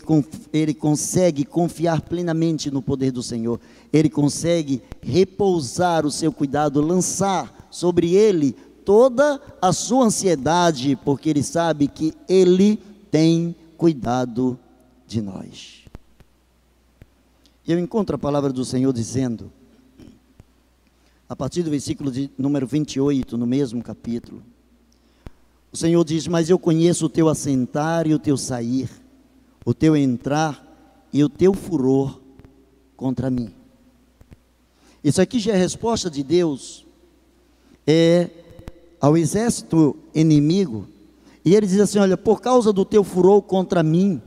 ele 0.52 0.74
consegue 0.74 1.44
confiar 1.44 2.02
plenamente 2.02 2.70
no 2.70 2.82
poder 2.82 3.12
do 3.12 3.24
Senhor. 3.24 3.60
Ele 3.92 4.10
consegue 4.10 4.84
repousar 5.02 6.06
o 6.06 6.12
seu 6.12 6.32
cuidado, 6.32 6.80
lançar 6.82 7.68
sobre 7.72 8.14
ele 8.14 8.56
toda 8.86 9.42
a 9.60 9.74
sua 9.74 10.06
ansiedade, 10.06 10.96
porque 11.04 11.30
ele 11.30 11.42
sabe 11.42 11.88
que 11.88 12.14
ele 12.30 12.78
tem 13.10 13.56
cuidado 13.76 14.60
de 15.08 15.22
nós. 15.22 15.84
Eu 17.68 17.80
encontro 17.80 18.16
a 18.16 18.20
palavra 18.20 18.54
do 18.54 18.64
Senhor 18.64 18.94
dizendo: 18.94 19.52
a 21.34 21.36
partir 21.36 21.64
do 21.64 21.72
versículo 21.72 22.12
de 22.12 22.30
número 22.38 22.68
28, 22.68 23.36
no 23.40 23.48
mesmo 23.48 23.82
capítulo. 23.82 24.44
O 25.72 25.76
Senhor 25.76 26.06
diz: 26.06 26.28
Mas 26.28 26.48
eu 26.48 26.60
conheço 26.60 27.08
o 27.08 27.10
teu 27.10 27.28
assentar 27.28 28.06
e 28.06 28.14
o 28.14 28.20
teu 28.20 28.38
sair, 28.38 28.88
o 29.66 29.74
teu 29.74 29.98
entrar 29.98 30.64
e 31.12 31.24
o 31.24 31.28
teu 31.28 31.56
furor, 31.56 32.22
contra 32.96 33.32
mim. 33.32 33.52
Isso 35.04 35.20
aqui 35.20 35.40
já 35.40 35.54
é 35.54 35.56
a 35.56 35.58
resposta 35.58 36.08
de 36.08 36.22
Deus 36.22 36.86
é 37.88 38.30
ao 39.02 39.18
exército 39.18 39.98
inimigo. 40.14 40.88
E 41.44 41.56
ele 41.56 41.66
diz 41.66 41.80
assim: 41.80 41.98
Olha, 41.98 42.16
por 42.16 42.42
causa 42.42 42.72
do 42.72 42.86
teu 42.86 43.04
furor 43.04 43.42
contra 43.42 43.82
mim 43.82 44.22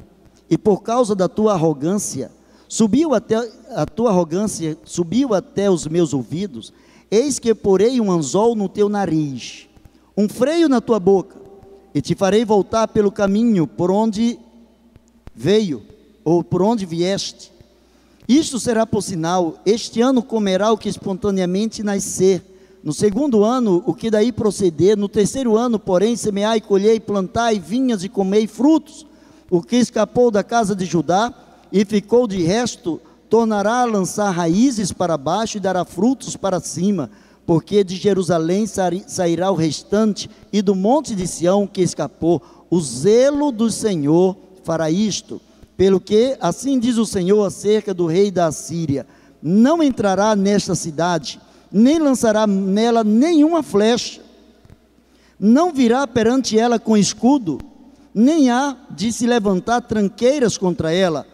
e 0.51 0.59
por 0.59 0.83
causa 0.83 1.15
da 1.15 1.29
tua 1.29 1.53
arrogância, 1.53 2.33
subiu 2.67 3.15
até 3.15 3.37
a 3.77 3.87
tua 3.87 4.11
arrogância, 4.11 4.77
subiu 4.85 5.35
até 5.35 5.71
os 5.71 5.87
meus 5.87 6.13
ouvidos. 6.13 6.73
Eis 7.11 7.39
que 7.39 7.55
porei 7.55 8.01
um 8.01 8.11
anzol 8.11 8.55
no 8.55 8.69
teu 8.69 8.89
nariz, 8.89 9.69
um 10.17 10.29
freio 10.29 10.69
na 10.69 10.81
tua 10.81 10.99
boca, 10.99 11.37
e 11.95 12.01
te 12.01 12.15
farei 12.15 12.45
voltar 12.45 12.89
pelo 12.89 13.13
caminho 13.13 13.67
por 13.67 13.91
onde 13.91 14.39
veio, 15.35 15.83
ou 16.25 16.43
por 16.43 16.63
onde 16.63 16.85
vieste. 16.85 17.53
Isto 18.29 18.59
será 18.59 18.85
por 18.85 19.03
sinal: 19.03 19.61
este 19.65 20.01
ano 20.01 20.23
comerá 20.23 20.73
o 20.73 20.79
que 20.79 20.89
espontaneamente 20.89 21.83
nascer. 21.83 22.43
No 22.83 22.93
segundo 22.93 23.45
ano, 23.45 23.83
o 23.87 23.95
que 23.95 24.11
daí 24.11 24.31
proceder. 24.31 24.97
No 24.97 25.09
terceiro 25.09 25.57
ano, 25.57 25.79
porém, 25.79 26.17
semeai, 26.17 26.61
colhei, 26.61 27.01
plantai 27.01 27.59
vinhas 27.59 28.05
e 28.05 28.09
comei 28.09 28.47
frutos. 28.47 29.07
O 29.51 29.63
que 29.63 29.77
escapou 29.77 30.31
da 30.31 30.43
casa 30.43 30.75
de 30.75 30.85
Judá 30.85 31.33
e 31.73 31.85
ficou 31.85 32.27
de 32.27 32.43
resto, 32.43 33.01
tornará 33.29 33.81
a 33.81 33.85
lançar 33.85 34.31
raízes 34.31 34.93
para 34.93 35.17
baixo 35.17 35.57
e 35.57 35.61
dará 35.61 35.85
frutos 35.85 36.37
para 36.37 36.61
cima. 36.61 37.11
Porque 37.45 37.85
de 37.85 37.95
Jerusalém 37.97 38.67
sairá 38.67 39.51
o 39.51 39.55
restante, 39.55 40.29
e 40.53 40.61
do 40.61 40.75
monte 40.75 41.15
de 41.15 41.27
Sião 41.27 41.67
que 41.67 41.81
escapou. 41.81 42.43
O 42.69 42.81
zelo 42.81 43.53
do 43.53 43.71
Senhor 43.71 44.37
fará 44.65 44.91
isto 44.91 45.41
pelo 45.77 46.01
que, 46.01 46.37
assim 46.41 46.79
diz 46.79 46.97
o 46.97 47.07
Senhor 47.07 47.45
acerca 47.45 47.93
do 47.93 48.07
rei 48.07 48.31
da 48.31 48.47
Assíria: 48.47 49.07
não 49.43 49.83
entrará 49.83 50.35
nesta 50.35 50.75
cidade, 50.75 51.41
nem 51.71 51.99
lançará 51.99 52.47
nela 52.47 53.05
nenhuma 53.05 53.63
flecha, 53.63 54.21
não 55.39 55.73
virá 55.73 56.07
perante 56.07 56.59
ela 56.59 56.79
com 56.79 56.97
escudo, 56.97 57.61
nem 58.15 58.51
há 58.51 58.77
de 58.91 59.13
se 59.13 59.27
levantar 59.27 59.83
tranqueiras 59.83 60.57
contra 60.57 60.93
ela. 60.93 61.27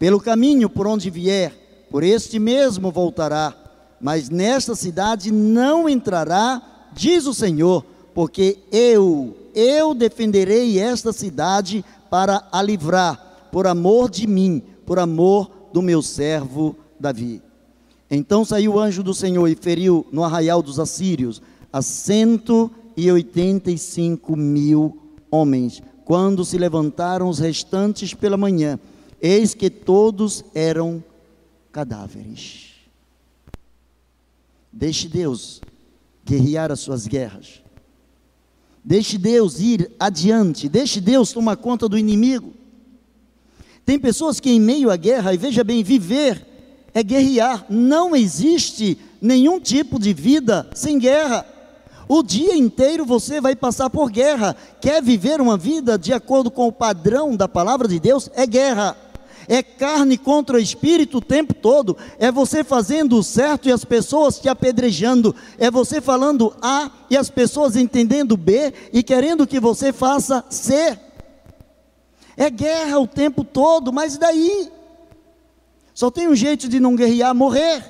Pelo 0.00 0.18
caminho 0.18 0.70
por 0.70 0.86
onde 0.86 1.10
vier, 1.10 1.86
por 1.90 2.02
este 2.02 2.38
mesmo 2.38 2.90
voltará, 2.90 3.54
mas 4.00 4.30
nesta 4.30 4.74
cidade 4.74 5.30
não 5.30 5.86
entrará, 5.86 6.88
diz 6.94 7.26
o 7.26 7.34
Senhor, 7.34 7.84
porque 8.14 8.60
eu, 8.72 9.36
eu 9.54 9.92
defenderei 9.92 10.78
esta 10.78 11.12
cidade 11.12 11.84
para 12.08 12.48
a 12.50 12.62
livrar 12.62 13.48
por 13.52 13.66
amor 13.66 14.08
de 14.08 14.26
mim, 14.26 14.62
por 14.86 14.98
amor 14.98 15.50
do 15.70 15.82
meu 15.82 16.00
servo 16.00 16.74
Davi. 16.98 17.42
Então 18.10 18.42
saiu 18.42 18.76
o 18.76 18.80
anjo 18.80 19.02
do 19.02 19.12
Senhor 19.12 19.46
e 19.48 19.54
feriu 19.54 20.06
no 20.10 20.24
arraial 20.24 20.62
dos 20.62 20.80
assírios 20.80 21.42
a 21.70 21.82
cento 21.82 22.70
e 22.96 23.12
oitenta 23.12 23.70
e 23.70 23.76
cinco 23.76 24.34
mil 24.34 24.96
homens. 25.30 25.82
Quando 26.06 26.42
se 26.42 26.56
levantaram 26.56 27.28
os 27.28 27.38
restantes 27.38 28.14
pela 28.14 28.38
manhã, 28.38 28.80
eis 29.20 29.54
que 29.54 29.68
todos 29.68 30.44
eram 30.54 31.02
cadáveres. 31.72 32.70
Deixe 34.72 35.08
Deus 35.08 35.60
guerrear 36.24 36.70
as 36.70 36.80
suas 36.80 37.06
guerras. 37.06 37.60
Deixe 38.84 39.18
Deus 39.18 39.60
ir 39.60 39.90
adiante. 39.98 40.68
Deixe 40.68 41.00
Deus 41.00 41.32
tomar 41.32 41.56
conta 41.56 41.88
do 41.88 41.98
inimigo. 41.98 42.54
Tem 43.84 43.98
pessoas 43.98 44.38
que, 44.40 44.50
em 44.50 44.60
meio 44.60 44.90
à 44.90 44.96
guerra, 44.96 45.34
e 45.34 45.36
veja 45.36 45.64
bem, 45.64 45.82
viver 45.82 46.46
é 46.94 47.02
guerrear. 47.02 47.66
Não 47.68 48.14
existe 48.14 48.98
nenhum 49.20 49.60
tipo 49.60 49.98
de 49.98 50.12
vida 50.12 50.68
sem 50.74 50.98
guerra. 50.98 51.46
O 52.08 52.22
dia 52.22 52.56
inteiro 52.56 53.04
você 53.04 53.40
vai 53.40 53.54
passar 53.54 53.88
por 53.90 54.10
guerra. 54.10 54.56
Quer 54.80 55.02
viver 55.02 55.40
uma 55.40 55.56
vida 55.56 55.98
de 55.98 56.12
acordo 56.12 56.50
com 56.50 56.66
o 56.66 56.72
padrão 56.72 57.36
da 57.36 57.46
palavra 57.46 57.86
de 57.86 58.00
Deus? 58.00 58.28
É 58.34 58.46
guerra. 58.46 58.96
É 59.48 59.62
carne 59.62 60.16
contra 60.16 60.60
espírito 60.60 61.18
o 61.18 61.20
tempo 61.20 61.54
todo. 61.54 61.96
É 62.18 62.30
você 62.30 62.64
fazendo 62.64 63.18
o 63.18 63.22
certo 63.22 63.68
e 63.68 63.72
as 63.72 63.84
pessoas 63.84 64.38
te 64.38 64.48
apedrejando. 64.48 65.34
É 65.58 65.70
você 65.70 66.00
falando 66.00 66.54
A 66.62 66.90
e 67.08 67.16
as 67.16 67.30
pessoas 67.30 67.76
entendendo 67.76 68.36
B 68.36 68.72
e 68.92 69.02
querendo 69.02 69.46
que 69.46 69.60
você 69.60 69.92
faça 69.92 70.44
C. 70.50 70.98
É 72.36 72.48
guerra 72.48 72.98
o 72.98 73.06
tempo 73.06 73.44
todo, 73.44 73.92
mas 73.92 74.16
daí? 74.16 74.70
Só 75.92 76.10
tem 76.10 76.28
um 76.28 76.34
jeito 76.34 76.68
de 76.68 76.80
não 76.80 76.96
guerrear, 76.96 77.34
morrer. 77.34 77.84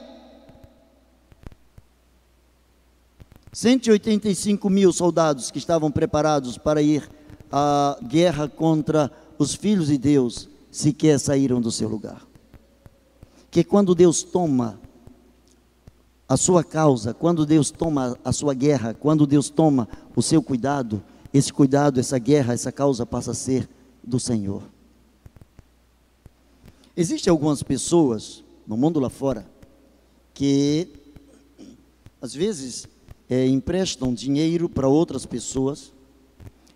185 3.52 4.68
mil 4.70 4.92
soldados 4.92 5.50
que 5.50 5.58
estavam 5.58 5.90
preparados 5.90 6.58
para 6.58 6.82
ir 6.82 7.08
à 7.50 7.96
guerra 8.02 8.48
contra 8.48 9.10
os 9.38 9.54
filhos 9.54 9.86
de 9.86 9.98
Deus, 9.98 10.48
sequer 10.70 11.18
saíram 11.18 11.60
do 11.60 11.70
seu 11.70 11.88
lugar. 11.88 12.26
Que 13.50 13.64
quando 13.64 13.94
Deus 13.94 14.22
toma 14.22 14.80
a 16.28 16.36
sua 16.36 16.62
causa, 16.62 17.12
quando 17.12 17.44
Deus 17.44 17.70
toma 17.70 18.16
a 18.24 18.32
sua 18.32 18.54
guerra, 18.54 18.94
quando 18.94 19.26
Deus 19.26 19.50
toma 19.50 19.88
o 20.14 20.22
seu 20.22 20.40
cuidado, 20.42 21.02
esse 21.34 21.52
cuidado, 21.52 21.98
essa 21.98 22.18
guerra, 22.18 22.54
essa 22.54 22.70
causa 22.70 23.04
passa 23.04 23.32
a 23.32 23.34
ser 23.34 23.68
do 24.02 24.20
Senhor. 24.20 24.62
Existem 26.96 27.30
algumas 27.30 27.62
pessoas 27.62 28.44
no 28.66 28.76
mundo 28.76 29.00
lá 29.00 29.10
fora 29.10 29.46
que 30.34 30.88
às 32.20 32.34
vezes 32.34 32.86
é, 33.28 33.46
emprestam 33.46 34.12
dinheiro 34.12 34.68
para 34.68 34.88
outras 34.88 35.26
pessoas 35.26 35.92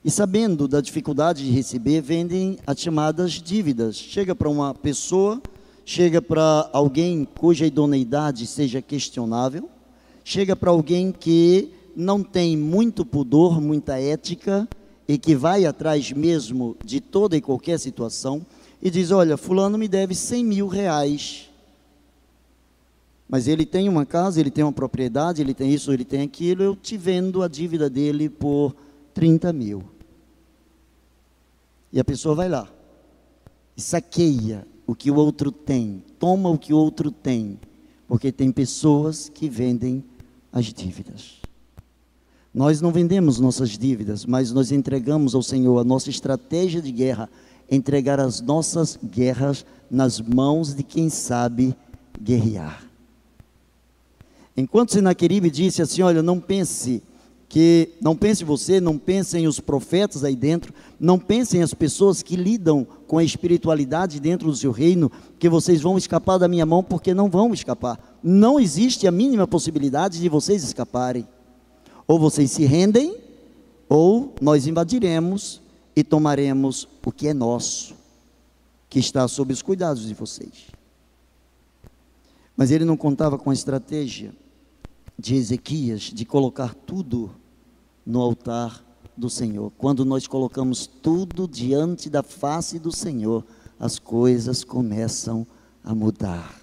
e 0.04 0.10
sabendo 0.10 0.68
da 0.68 0.80
dificuldade 0.80 1.44
de 1.44 1.50
receber, 1.50 2.02
vendem 2.02 2.58
as 2.66 2.78
chamadas 2.78 3.32
dívidas. 3.32 3.96
Chega 3.96 4.34
para 4.34 4.50
uma 4.50 4.74
pessoa, 4.74 5.40
chega 5.84 6.20
para 6.20 6.68
alguém 6.72 7.24
cuja 7.24 7.66
idoneidade 7.66 8.46
seja 8.46 8.82
questionável, 8.82 9.68
chega 10.22 10.54
para 10.54 10.70
alguém 10.70 11.10
que 11.10 11.70
não 11.96 12.22
tem 12.22 12.56
muito 12.56 13.06
pudor, 13.06 13.60
muita 13.60 13.98
ética, 13.98 14.68
e 15.06 15.18
que 15.18 15.34
vai 15.34 15.66
atrás 15.66 16.12
mesmo 16.12 16.76
de 16.84 17.00
toda 17.00 17.36
e 17.36 17.40
qualquer 17.40 17.78
situação 17.78 18.44
e 18.82 18.90
diz: 18.90 19.10
Olha, 19.10 19.36
Fulano 19.36 19.78
me 19.78 19.88
deve 19.88 20.14
100 20.14 20.44
mil 20.44 20.66
reais. 20.66 21.50
Mas 23.28 23.48
ele 23.48 23.64
tem 23.64 23.88
uma 23.88 24.04
casa, 24.04 24.38
ele 24.38 24.50
tem 24.50 24.62
uma 24.62 24.72
propriedade, 24.72 25.40
ele 25.40 25.54
tem 25.54 25.72
isso, 25.72 25.92
ele 25.92 26.04
tem 26.04 26.20
aquilo, 26.20 26.62
eu 26.62 26.76
te 26.76 26.96
vendo 26.96 27.42
a 27.42 27.48
dívida 27.48 27.88
dele 27.88 28.28
por 28.28 28.74
30 29.14 29.52
mil. 29.52 29.93
E 31.94 32.00
a 32.00 32.04
pessoa 32.04 32.34
vai 32.34 32.48
lá 32.48 32.68
e 33.76 33.80
saqueia 33.80 34.66
o 34.84 34.96
que 34.96 35.12
o 35.12 35.14
outro 35.14 35.52
tem, 35.52 36.02
toma 36.18 36.48
o 36.48 36.58
que 36.58 36.74
o 36.74 36.76
outro 36.76 37.08
tem, 37.08 37.56
porque 38.08 38.32
tem 38.32 38.50
pessoas 38.50 39.28
que 39.28 39.48
vendem 39.48 40.02
as 40.52 40.66
dívidas. 40.66 41.36
Nós 42.52 42.80
não 42.80 42.90
vendemos 42.90 43.38
nossas 43.38 43.78
dívidas, 43.78 44.26
mas 44.26 44.50
nós 44.50 44.72
entregamos 44.72 45.36
ao 45.36 45.42
Senhor 45.42 45.78
a 45.78 45.84
nossa 45.84 46.10
estratégia 46.10 46.82
de 46.82 46.90
guerra, 46.90 47.30
entregar 47.70 48.18
as 48.18 48.40
nossas 48.40 48.98
guerras 49.00 49.64
nas 49.88 50.20
mãos 50.20 50.74
de 50.74 50.82
quem 50.82 51.08
sabe 51.08 51.76
guerrear. 52.20 52.84
Enquanto 54.56 54.92
Senaqueribe 54.92 55.48
disse 55.48 55.80
assim: 55.80 56.02
Olha, 56.02 56.24
não 56.24 56.40
pense 56.40 57.04
que, 57.48 57.90
não 58.00 58.16
pense 58.16 58.42
você, 58.42 58.80
não 58.80 58.98
pensem 58.98 59.46
os 59.46 59.60
profetas 59.60 60.24
aí 60.24 60.34
dentro, 60.34 60.74
não 60.98 61.18
pensem 61.18 61.62
as 61.62 61.74
pessoas 61.74 62.22
que 62.22 62.36
lidam 62.36 62.86
com 63.06 63.18
a 63.18 63.24
espiritualidade 63.24 64.20
dentro 64.20 64.48
do 64.48 64.56
seu 64.56 64.72
reino, 64.72 65.10
que 65.38 65.48
vocês 65.48 65.80
vão 65.80 65.96
escapar 65.96 66.38
da 66.38 66.48
minha 66.48 66.66
mão, 66.66 66.82
porque 66.82 67.14
não 67.14 67.28
vão 67.28 67.52
escapar. 67.52 68.18
Não 68.22 68.58
existe 68.58 69.06
a 69.06 69.12
mínima 69.12 69.46
possibilidade 69.46 70.20
de 70.20 70.28
vocês 70.28 70.64
escaparem. 70.64 71.26
Ou 72.06 72.18
vocês 72.18 72.50
se 72.50 72.64
rendem, 72.64 73.16
ou 73.88 74.34
nós 74.40 74.66
invadiremos 74.66 75.60
e 75.94 76.02
tomaremos 76.02 76.88
o 77.04 77.12
que 77.12 77.28
é 77.28 77.34
nosso, 77.34 77.94
que 78.88 78.98
está 78.98 79.28
sob 79.28 79.52
os 79.52 79.62
cuidados 79.62 80.06
de 80.06 80.14
vocês. 80.14 80.72
Mas 82.56 82.70
ele 82.70 82.84
não 82.84 82.96
contava 82.96 83.38
com 83.38 83.50
a 83.50 83.54
estratégia 83.54 84.32
de 85.18 85.34
Ezequias 85.34 86.02
de 86.02 86.24
colocar 86.24 86.74
tudo 86.74 87.30
no 88.04 88.20
altar 88.20 88.84
do 89.16 89.30
Senhor. 89.30 89.72
Quando 89.78 90.04
nós 90.04 90.26
colocamos 90.26 90.86
tudo 90.86 91.46
diante 91.48 92.10
da 92.10 92.22
face 92.22 92.78
do 92.78 92.90
Senhor, 92.90 93.44
as 93.78 93.98
coisas 93.98 94.64
começam 94.64 95.46
a 95.82 95.94
mudar. 95.94 96.60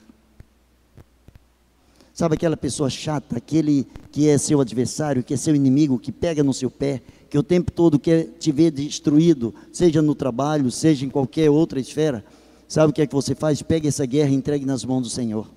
Sabe 2.14 2.36
aquela 2.36 2.58
pessoa 2.58 2.90
chata, 2.90 3.38
aquele 3.38 3.88
que 4.12 4.28
é 4.28 4.38
seu 4.38 4.60
adversário, 4.60 5.24
que 5.24 5.34
é 5.34 5.38
seu 5.38 5.56
inimigo, 5.56 5.98
que 5.98 6.12
pega 6.12 6.44
no 6.44 6.54
seu 6.54 6.70
pé, 6.70 7.02
que 7.30 7.38
o 7.38 7.44
tempo 7.44 7.72
todo 7.72 7.98
quer 7.98 8.26
te 8.38 8.52
ver 8.52 8.72
destruído, 8.72 9.56
seja 9.72 10.02
no 10.02 10.14
trabalho, 10.14 10.70
seja 10.70 11.06
em 11.06 11.10
qualquer 11.10 11.50
outra 11.50 11.80
esfera? 11.80 12.24
Sabe 12.68 12.92
o 12.92 12.94
que 12.94 13.02
é 13.02 13.08
que 13.08 13.16
você 13.16 13.34
faz? 13.34 13.62
Pega 13.62 13.88
essa 13.88 14.06
guerra 14.06 14.30
e 14.30 14.36
entregue 14.36 14.66
nas 14.66 14.84
mãos 14.84 15.02
do 15.02 15.10
Senhor. 15.10 15.48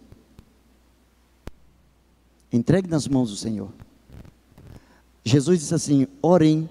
Entregue 2.55 2.89
nas 2.89 3.09
mãos 3.09 3.31
do 3.31 3.37
Senhor. 3.37 3.69
Jesus 5.25 5.59
disse 5.59 5.75
assim: 5.75 6.07
orem 6.23 6.71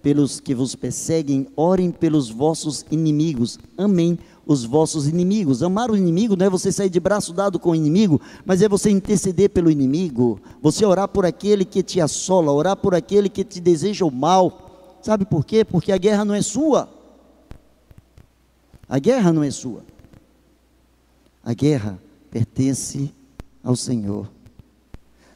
pelos 0.00 0.40
que 0.40 0.54
vos 0.54 0.74
perseguem, 0.74 1.46
orem 1.54 1.90
pelos 1.90 2.30
vossos 2.30 2.86
inimigos, 2.90 3.58
amém 3.76 4.18
os 4.46 4.64
vossos 4.64 5.06
inimigos. 5.06 5.62
Amar 5.62 5.90
o 5.90 5.96
inimigo 5.96 6.34
não 6.34 6.46
é 6.46 6.48
você 6.48 6.72
sair 6.72 6.88
de 6.88 6.98
braço 6.98 7.34
dado 7.34 7.58
com 7.58 7.72
o 7.72 7.74
inimigo, 7.74 8.18
mas 8.46 8.62
é 8.62 8.68
você 8.70 8.88
interceder 8.88 9.50
pelo 9.50 9.70
inimigo, 9.70 10.40
você 10.62 10.86
orar 10.86 11.08
por 11.08 11.26
aquele 11.26 11.66
que 11.66 11.82
te 11.82 12.00
assola, 12.00 12.50
orar 12.50 12.76
por 12.76 12.94
aquele 12.94 13.28
que 13.28 13.44
te 13.44 13.60
deseja 13.60 14.06
o 14.06 14.10
mal. 14.10 14.96
Sabe 15.02 15.26
por 15.26 15.44
quê? 15.44 15.62
Porque 15.62 15.92
a 15.92 15.98
guerra 15.98 16.24
não 16.24 16.34
é 16.34 16.40
sua. 16.40 16.88
A 18.88 18.98
guerra 18.98 19.30
não 19.30 19.42
é 19.42 19.50
sua. 19.50 19.84
A 21.44 21.52
guerra 21.52 22.00
pertence 22.30 23.12
ao 23.62 23.76
Senhor. 23.76 24.37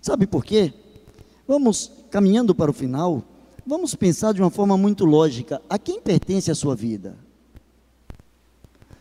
Sabe 0.02 0.26
por 0.26 0.44
quê? 0.44 0.74
Vamos 1.46 1.92
caminhando 2.10 2.54
para 2.54 2.70
o 2.70 2.74
final, 2.74 3.22
vamos 3.64 3.94
pensar 3.94 4.34
de 4.34 4.42
uma 4.42 4.50
forma 4.50 4.76
muito 4.76 5.04
lógica: 5.04 5.62
a 5.70 5.78
quem 5.78 6.00
pertence 6.00 6.50
a 6.50 6.54
sua 6.56 6.74
vida? 6.74 7.16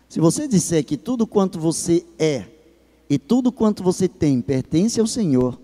Se 0.08 0.20
você 0.20 0.48
disser 0.48 0.86
que 0.86 0.96
tudo 0.96 1.26
quanto 1.26 1.60
você 1.60 2.06
é 2.20 2.46
e 3.10 3.18
tudo 3.18 3.52
quanto 3.52 3.82
você 3.82 4.08
tem 4.08 4.40
pertence 4.42 5.00
ao 5.00 5.08
Senhor, 5.08 5.60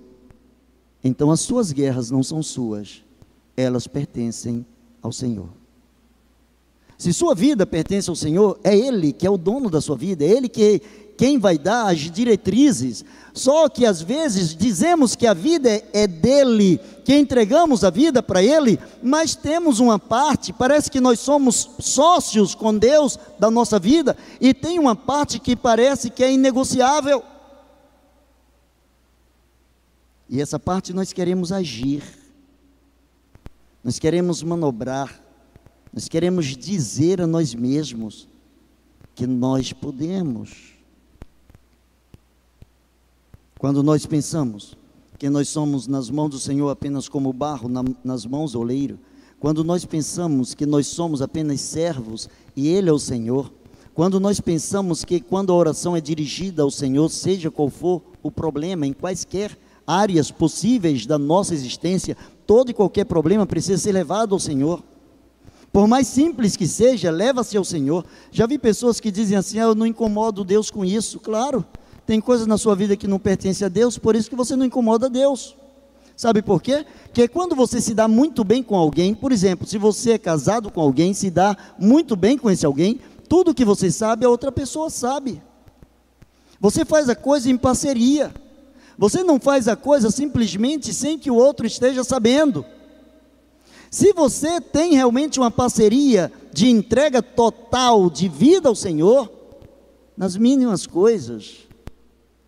então 1.04 1.30
as 1.30 1.42
suas 1.42 1.72
guerras 1.72 2.10
não 2.10 2.24
são 2.24 2.42
suas, 2.42 3.04
elas 3.56 3.86
pertencem 3.86 4.66
ao 5.02 5.12
Senhor. 5.12 5.50
Se 6.98 7.14
sua 7.14 7.36
vida 7.36 7.68
pertence 7.68 8.10
ao 8.10 8.16
Senhor, 8.16 8.60
é 8.64 8.76
Ele 8.76 9.14
que 9.14 9.28
é 9.28 9.30
o 9.30 9.38
dono 9.38 9.70
da 9.70 9.80
sua 9.80 9.96
vida, 9.96 10.26
é 10.26 10.30
Ele 10.30 10.50
que 10.50 10.82
quem 11.18 11.40
vai 11.40 11.58
dar 11.58 11.88
as 11.88 12.00
diretrizes. 12.00 13.04
Só 13.34 13.68
que 13.68 13.86
às 13.86 14.02
vezes 14.02 14.56
dizemos 14.56 15.16
que 15.16 15.28
a 15.28 15.34
vida 15.34 15.84
é 15.92 16.08
dele, 16.08 16.80
que 17.04 17.16
entregamos 17.16 17.84
a 17.84 17.90
vida 17.90 18.22
para 18.22 18.42
ele, 18.42 18.80
mas 19.02 19.36
temos 19.36 19.80
uma 19.80 20.00
parte, 20.00 20.54
parece 20.54 20.90
que 20.90 21.02
nós 21.02 21.20
somos 21.20 21.70
sócios 21.80 22.56
com 22.56 22.78
Deus 22.78 23.18
da 23.40 23.52
nossa 23.52 23.80
vida, 23.80 24.16
e 24.40 24.54
tem 24.54 24.80
uma 24.80 24.96
parte 24.96 25.40
que 25.40 25.56
parece 25.56 26.10
que 26.10 26.24
é 26.24 26.32
inegociável. 26.32 27.24
E 30.30 30.42
essa 30.42 30.60
parte 30.60 30.92
nós 30.94 31.14
queremos 31.14 31.52
agir, 31.52 32.04
nós 33.84 33.98
queremos 34.00 34.44
manobrar, 34.44 35.22
nós 35.94 36.08
queremos 36.08 36.46
dizer 36.58 37.22
a 37.22 37.28
nós 37.28 37.56
mesmos 37.56 38.28
que 39.16 39.26
nós 39.26 39.72
podemos. 39.74 40.77
Quando 43.60 43.82
nós 43.82 44.06
pensamos 44.06 44.78
que 45.18 45.30
nós 45.30 45.50
somos 45.50 45.88
nas 45.88 46.10
mãos 46.10 46.30
do 46.30 46.40
Senhor 46.40 46.70
apenas 46.70 47.10
como 47.10 47.34
barro 47.34 47.68
na, 47.68 47.84
nas 48.04 48.26
mãos 48.26 48.52
do 48.52 48.60
oleiro, 48.60 49.00
quando 49.40 49.64
nós 49.64 49.84
pensamos 49.84 50.54
que 50.54 50.66
nós 50.66 50.88
somos 50.88 51.22
apenas 51.22 51.62
servos 51.62 52.30
e 52.56 52.68
Ele 52.68 52.90
é 52.90 52.94
o 52.94 53.00
Senhor, 53.00 53.52
quando 53.96 54.20
nós 54.20 54.40
pensamos 54.40 55.04
que 55.04 55.20
quando 55.20 55.52
a 55.52 55.56
oração 55.56 55.96
é 55.96 56.02
dirigida 56.02 56.62
ao 56.62 56.70
Senhor, 56.70 57.10
seja 57.10 57.50
qual 57.50 57.68
for 57.68 58.04
o 58.22 58.30
problema, 58.30 58.86
em 58.86 58.94
quaisquer 58.94 59.58
áreas 59.88 60.30
possíveis 60.30 61.08
da 61.08 61.18
nossa 61.18 61.56
existência, 61.56 62.16
todo 62.46 62.70
e 62.70 62.76
qualquer 62.76 63.06
problema 63.06 63.48
precisa 63.48 63.82
ser 63.82 63.92
levado 63.92 64.36
ao 64.36 64.40
Senhor. 64.40 64.84
Por 65.74 65.88
mais 65.88 66.06
simples 66.06 66.56
que 66.56 66.68
seja, 66.68 67.10
leva-se 67.10 67.58
ao 67.58 67.64
Senhor. 67.64 68.06
Já 68.32 68.46
vi 68.46 68.60
pessoas 68.60 69.00
que 69.00 69.10
dizem 69.10 69.36
assim: 69.36 69.60
ah, 69.60 69.64
eu 69.64 69.76
não 69.76 69.86
incomodo 69.86 70.44
Deus 70.44 70.70
com 70.70 70.86
isso. 70.86 71.20
Claro, 71.20 71.66
tem 72.08 72.22
coisas 72.22 72.48
na 72.48 72.58
sua 72.58 72.74
vida 72.74 72.96
que 72.96 73.06
não 73.06 73.20
pertencem 73.20 73.66
a 73.66 73.70
Deus, 73.70 73.98
por 73.98 74.16
isso 74.16 74.30
que 74.30 74.36
você 74.36 74.56
não 74.56 74.66
incomoda 74.66 75.10
Deus. 75.10 75.58
Sabe 76.16 76.42
por 76.42 76.62
quê? 76.62 76.86
Porque 77.04 77.28
quando 77.28 77.54
você 77.54 77.82
se 77.82 77.94
dá 77.94 78.08
muito 78.08 78.46
bem 78.46 78.64
com 78.64 78.78
alguém, 78.78 79.14
por 79.14 79.34
exemplo, 79.34 79.68
se 79.68 79.78
você 79.78 80.14
é 80.14 80.18
casado 80.18 80.72
com 80.72 80.80
alguém, 80.80 81.14
se 81.14 81.30
dá 81.30 81.56
muito 81.78 82.16
bem 82.16 82.38
com 82.38 82.50
esse 82.50 82.66
alguém, 82.66 83.02
tudo 83.28 83.54
que 83.54 83.66
você 83.66 83.92
sabe, 83.92 84.26
a 84.26 84.30
outra 84.30 84.54
pessoa 84.54 84.90
sabe. 84.90 85.44
Você 86.62 86.86
faz 86.86 87.10
a 87.10 87.16
coisa 87.16 87.52
em 87.52 87.58
parceria. 87.58 88.34
Você 88.98 89.22
não 89.22 89.38
faz 89.38 89.68
a 89.68 89.76
coisa 89.76 90.10
simplesmente 90.10 90.94
sem 90.94 91.20
que 91.20 91.30
o 91.30 91.36
outro 91.36 91.68
esteja 91.68 92.06
sabendo. 92.06 92.66
Se 93.92 94.14
você 94.14 94.62
tem 94.62 94.94
realmente 94.94 95.40
uma 95.40 95.52
parceria 95.52 96.32
de 96.54 96.70
entrega 96.70 97.22
total 97.22 98.10
de 98.10 98.30
vida 98.30 98.70
ao 98.70 98.76
Senhor, 98.76 99.30
nas 100.16 100.36
mínimas 100.38 100.88
coisas, 100.88 101.67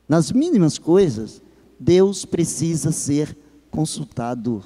nas 0.10 0.32
mínimas 0.32 0.80
coisas, 0.80 1.40
Deus 1.80 2.26
precisa 2.26 2.92
ser 2.92 3.38
consultado. 3.70 4.64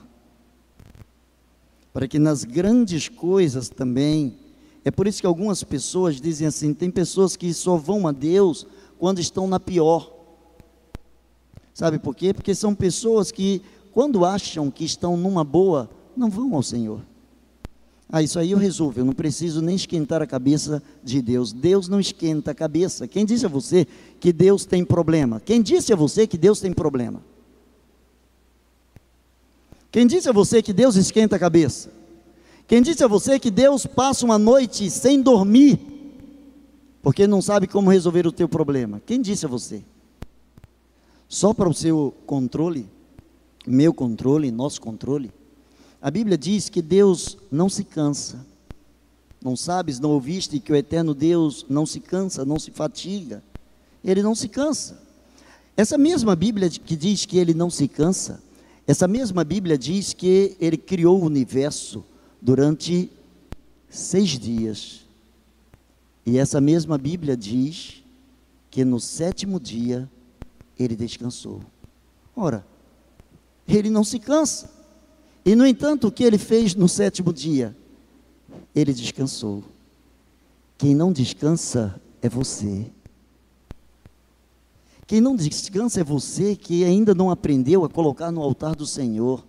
Para 1.91 2.07
que 2.07 2.17
nas 2.17 2.45
grandes 2.45 3.09
coisas 3.09 3.67
também, 3.67 4.37
é 4.85 4.89
por 4.89 5.05
isso 5.05 5.19
que 5.19 5.27
algumas 5.27 5.61
pessoas 5.61 6.19
dizem 6.21 6.47
assim: 6.47 6.73
tem 6.73 6.89
pessoas 6.89 7.35
que 7.35 7.53
só 7.53 7.75
vão 7.75 8.07
a 8.07 8.13
Deus 8.13 8.65
quando 8.97 9.19
estão 9.19 9.45
na 9.45 9.59
pior. 9.59 10.11
Sabe 11.73 11.99
por 11.99 12.15
quê? 12.15 12.33
Porque 12.33 12.55
são 12.55 12.73
pessoas 12.73 13.29
que, 13.29 13.61
quando 13.91 14.23
acham 14.23 14.71
que 14.71 14.85
estão 14.85 15.17
numa 15.17 15.43
boa, 15.43 15.89
não 16.15 16.29
vão 16.29 16.55
ao 16.55 16.63
Senhor. 16.63 17.01
Ah, 18.09 18.21
isso 18.21 18.37
aí 18.37 18.51
eu 18.51 18.57
resolvo, 18.57 18.99
eu 18.99 19.05
não 19.05 19.13
preciso 19.13 19.61
nem 19.61 19.75
esquentar 19.75 20.21
a 20.21 20.27
cabeça 20.27 20.83
de 21.03 21.21
Deus. 21.21 21.51
Deus 21.51 21.87
não 21.87 21.99
esquenta 21.99 22.51
a 22.51 22.55
cabeça. 22.55 23.07
Quem 23.07 23.25
disse 23.25 23.45
a 23.45 23.49
você 23.49 23.87
que 24.19 24.31
Deus 24.31 24.65
tem 24.65 24.85
problema? 24.85 25.41
Quem 25.43 25.61
disse 25.61 25.91
a 25.91 25.95
você 25.95 26.27
que 26.27 26.37
Deus 26.37 26.59
tem 26.59 26.71
problema? 26.71 27.21
Quem 29.91 30.05
disse 30.07 30.29
a 30.29 30.31
você 30.31 30.61
que 30.61 30.73
Deus 30.73 30.95
esquenta 30.95 31.35
a 31.35 31.39
cabeça? 31.39 31.91
Quem 32.67 32.81
disse 32.81 33.03
a 33.03 33.07
você 33.07 33.39
que 33.39 33.51
Deus 33.51 33.85
passa 33.85 34.25
uma 34.25 34.37
noite 34.37 34.89
sem 34.89 35.21
dormir 35.21 35.79
porque 37.01 37.27
não 37.27 37.41
sabe 37.41 37.67
como 37.67 37.91
resolver 37.91 38.25
o 38.25 38.31
teu 38.31 38.47
problema? 38.47 39.01
Quem 39.05 39.21
disse 39.21 39.45
a 39.45 39.49
você? 39.49 39.83
Só 41.27 41.53
para 41.53 41.67
o 41.67 41.73
seu 41.73 42.13
controle, 42.25 42.87
meu 43.67 43.93
controle, 43.93 44.51
nosso 44.51 44.79
controle? 44.79 45.31
A 46.03 46.11
Bíblia 46.11 46.37
diz 46.37 46.67
que 46.67 46.81
Deus 46.81 47.37
não 47.49 47.69
se 47.69 47.85
cansa. 47.85 48.45
Não 49.41 49.55
sabes, 49.55 50.01
não 50.01 50.09
ouviste 50.09 50.59
que 50.59 50.73
o 50.73 50.75
eterno 50.75 51.13
Deus 51.13 51.65
não 51.69 51.85
se 51.85 52.01
cansa, 52.01 52.43
não 52.43 52.59
se 52.59 52.71
fatiga. 52.71 53.41
Ele 54.03 54.21
não 54.21 54.35
se 54.35 54.49
cansa. 54.49 55.01
Essa 55.77 55.97
mesma 55.97 56.35
Bíblia 56.35 56.69
que 56.69 56.97
diz 56.97 57.25
que 57.25 57.37
ele 57.37 57.53
não 57.53 57.69
se 57.69 57.87
cansa, 57.87 58.43
essa 58.85 59.07
mesma 59.07 59.45
Bíblia 59.45 59.77
diz 59.77 60.11
que 60.11 60.57
ele 60.59 60.75
criou 60.75 61.21
o 61.21 61.25
universo 61.25 62.03
durante 62.41 63.09
seis 63.89 64.31
dias. 64.37 65.05
E 66.25 66.37
essa 66.37 66.59
mesma 66.59 66.97
Bíblia 66.97 67.37
diz 67.37 68.03
que 68.69 68.83
no 68.83 68.99
sétimo 68.99 69.57
dia 69.57 70.09
ele 70.77 70.97
descansou. 70.97 71.61
Ora, 72.35 72.65
ele 73.65 73.89
não 73.89 74.03
se 74.03 74.19
cansa. 74.19 74.82
E 75.45 75.55
no 75.55 75.65
entanto, 75.65 76.07
o 76.07 76.11
que 76.11 76.23
ele 76.23 76.37
fez 76.37 76.73
no 76.73 76.87
sétimo 76.87 77.33
dia? 77.33 77.75
Ele 78.73 78.93
descansou. 78.93 79.63
Quem 80.77 80.95
não 80.95 81.11
descansa 81.11 81.99
é 82.21 82.29
você. 82.29 82.85
Quem 85.05 85.19
não 85.19 85.35
descansa 85.35 86.01
é 86.01 86.03
você 86.03 86.55
que 86.55 86.83
ainda 86.83 87.13
não 87.13 87.29
aprendeu 87.29 87.83
a 87.83 87.89
colocar 87.89 88.31
no 88.31 88.41
altar 88.41 88.75
do 88.75 88.85
Senhor 88.85 89.45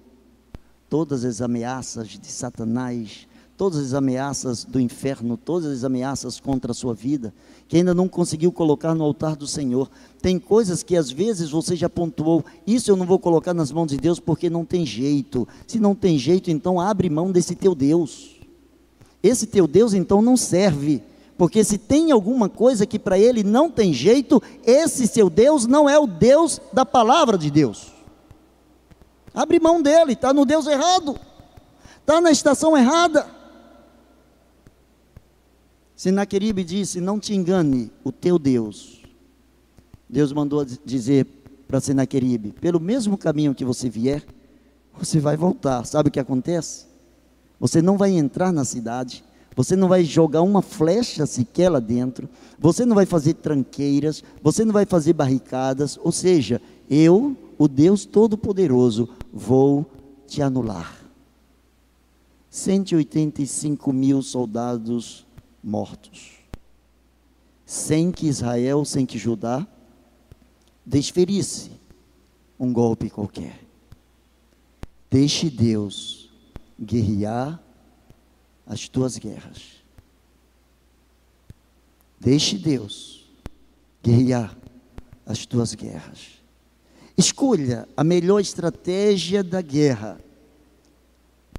todas 0.90 1.24
as 1.24 1.40
ameaças 1.40 2.08
de 2.08 2.26
Satanás, 2.26 3.26
todas 3.56 3.78
as 3.78 3.94
ameaças 3.94 4.64
do 4.64 4.80
inferno, 4.80 5.36
todas 5.36 5.70
as 5.70 5.84
ameaças 5.84 6.40
contra 6.40 6.72
a 6.72 6.74
sua 6.74 6.92
vida, 6.92 7.32
que 7.68 7.76
ainda 7.76 7.94
não 7.94 8.08
conseguiu 8.08 8.50
colocar 8.50 8.94
no 8.94 9.04
altar 9.04 9.36
do 9.36 9.46
Senhor. 9.46 9.88
Tem 10.20 10.38
coisas 10.38 10.82
que 10.82 10.96
às 10.96 11.10
vezes 11.10 11.50
você 11.50 11.76
já 11.76 11.88
pontuou, 11.88 12.44
isso 12.66 12.90
eu 12.90 12.96
não 12.96 13.06
vou 13.06 13.18
colocar 13.18 13.54
nas 13.54 13.70
mãos 13.70 13.88
de 13.88 13.96
Deus 13.96 14.18
porque 14.18 14.50
não 14.50 14.64
tem 14.64 14.84
jeito. 14.84 15.46
Se 15.66 15.78
não 15.78 15.94
tem 15.94 16.18
jeito, 16.18 16.50
então 16.50 16.80
abre 16.80 17.08
mão 17.08 17.30
desse 17.30 17.54
teu 17.54 17.74
Deus. 17.74 18.36
Esse 19.22 19.46
teu 19.46 19.66
Deus 19.66 19.94
então 19.94 20.20
não 20.20 20.36
serve, 20.36 21.02
porque 21.38 21.64
se 21.64 21.78
tem 21.78 22.10
alguma 22.10 22.48
coisa 22.48 22.84
que 22.84 22.98
para 22.98 23.18
ele 23.18 23.42
não 23.42 23.70
tem 23.70 23.92
jeito, 23.92 24.42
esse 24.64 25.06
seu 25.06 25.30
Deus 25.30 25.66
não 25.66 25.88
é 25.88 25.98
o 25.98 26.06
Deus 26.06 26.60
da 26.72 26.84
palavra 26.84 27.38
de 27.38 27.50
Deus. 27.50 27.92
Abre 29.32 29.58
mão 29.58 29.80
dele, 29.82 30.12
está 30.12 30.32
no 30.32 30.44
Deus 30.44 30.66
errado, 30.66 31.18
está 32.00 32.20
na 32.20 32.30
estação 32.30 32.76
errada. 32.76 33.33
Senaqueribe 35.96 36.64
disse: 36.64 37.00
Não 37.00 37.18
te 37.18 37.34
engane 37.34 37.90
o 38.02 38.10
teu 38.10 38.38
Deus. 38.38 39.02
Deus 40.08 40.32
mandou 40.32 40.64
dizer 40.64 41.26
para 41.68 41.80
Senaqueribe: 41.80 42.52
Pelo 42.52 42.80
mesmo 42.80 43.16
caminho 43.16 43.54
que 43.54 43.64
você 43.64 43.88
vier, 43.88 44.24
você 44.98 45.20
vai 45.20 45.36
voltar. 45.36 45.84
Sabe 45.84 46.08
o 46.08 46.12
que 46.12 46.20
acontece? 46.20 46.86
Você 47.60 47.80
não 47.80 47.96
vai 47.96 48.10
entrar 48.10 48.52
na 48.52 48.64
cidade, 48.64 49.24
você 49.56 49.76
não 49.76 49.88
vai 49.88 50.04
jogar 50.04 50.42
uma 50.42 50.62
flecha 50.62 51.26
sequer 51.26 51.68
lá 51.68 51.80
dentro, 51.80 52.28
você 52.58 52.84
não 52.84 52.94
vai 52.94 53.06
fazer 53.06 53.34
tranqueiras, 53.34 54.22
você 54.42 54.64
não 54.64 54.72
vai 54.72 54.84
fazer 54.84 55.12
barricadas. 55.12 55.98
Ou 56.02 56.10
seja, 56.10 56.60
eu 56.90 57.36
o 57.56 57.68
Deus 57.68 58.04
Todo-Poderoso, 58.04 59.08
vou 59.32 59.86
te 60.26 60.42
anular. 60.42 60.98
185 62.50 63.92
mil 63.92 64.22
soldados 64.22 65.24
mortos, 65.64 66.32
sem 67.64 68.12
que 68.12 68.26
Israel, 68.26 68.84
sem 68.84 69.06
que 69.06 69.18
Judá 69.18 69.66
desferisse 70.84 71.70
um 72.60 72.70
golpe 72.70 73.08
qualquer. 73.08 73.58
Deixe 75.10 75.48
Deus 75.48 76.30
guerrear 76.78 77.62
as 78.66 78.88
tuas 78.88 79.16
guerras. 79.16 79.82
Deixe 82.20 82.58
Deus 82.58 83.26
guerrear 84.02 84.54
as 85.24 85.46
tuas 85.46 85.74
guerras. 85.74 86.42
Escolha 87.16 87.88
a 87.96 88.04
melhor 88.04 88.40
estratégia 88.40 89.42
da 89.42 89.62
guerra. 89.62 90.20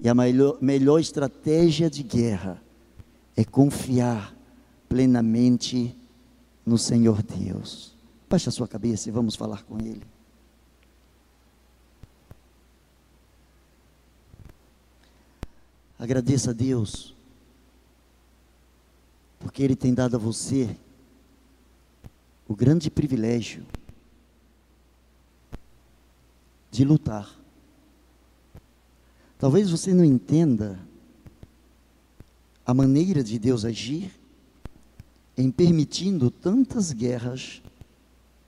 E 0.01 0.09
a 0.09 0.13
melhor, 0.13 0.57
melhor 0.61 0.99
estratégia 0.99 1.89
de 1.89 2.03
guerra 2.03 2.61
é 3.36 3.43
confiar 3.43 4.36
plenamente 4.88 5.95
no 6.65 6.78
Senhor 6.78 7.21
Deus. 7.21 7.93
Baixe 8.30 8.50
a 8.50 8.52
sua 8.52 8.67
cabeça 8.67 9.10
e 9.10 9.12
vamos 9.12 9.36
falar 9.36 9.63
com 9.63 9.80
Ele. 9.80 10.02
Agradeça 15.98 16.52
a 16.52 16.54
Deus, 16.54 17.15
porque 19.39 19.63
Ele 19.63 19.76
tem 19.76 19.93
dado 19.93 20.15
a 20.15 20.19
você 20.19 20.76
o 22.48 22.56
grande 22.56 22.89
privilégio 22.91 23.65
de 26.69 26.84
lutar. 26.84 27.34
Talvez 29.39 29.69
você 29.69 29.93
não 29.93 30.04
entenda 30.04 30.78
a 32.65 32.73
maneira 32.73 33.23
de 33.23 33.38
Deus 33.38 33.63
agir 33.63 34.12
em 35.38 35.51
permitindo 35.51 36.32
tantas 36.32 36.91
guerras 36.91 37.62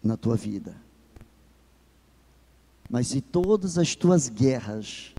na 0.01 0.17
tua 0.17 0.35
vida. 0.35 0.75
Mas 2.89 3.07
se 3.07 3.21
todas 3.21 3.77
as 3.77 3.95
tuas 3.95 4.29
guerras 4.29 5.13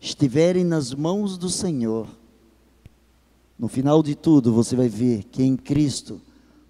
estiverem 0.00 0.64
nas 0.64 0.92
mãos 0.92 1.38
do 1.38 1.48
Senhor, 1.48 2.08
no 3.58 3.68
final 3.68 4.02
de 4.02 4.14
tudo 4.14 4.52
você 4.52 4.76
vai 4.76 4.88
ver 4.88 5.24
que 5.24 5.42
em 5.42 5.56
Cristo 5.56 6.20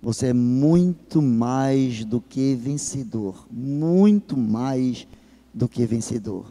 você 0.01 0.29
é 0.29 0.33
muito 0.33 1.21
mais 1.21 2.05
do 2.05 2.21
que 2.21 2.55
vencedor, 2.55 3.47
muito 3.51 4.37
mais 4.37 5.07
do 5.53 5.69
que 5.69 5.85
vencedor, 5.87 6.47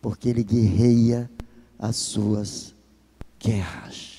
porque 0.00 0.28
Ele 0.28 0.44
guerreia 0.44 1.28
as 1.78 1.96
suas 1.96 2.74
guerras. 3.40 4.18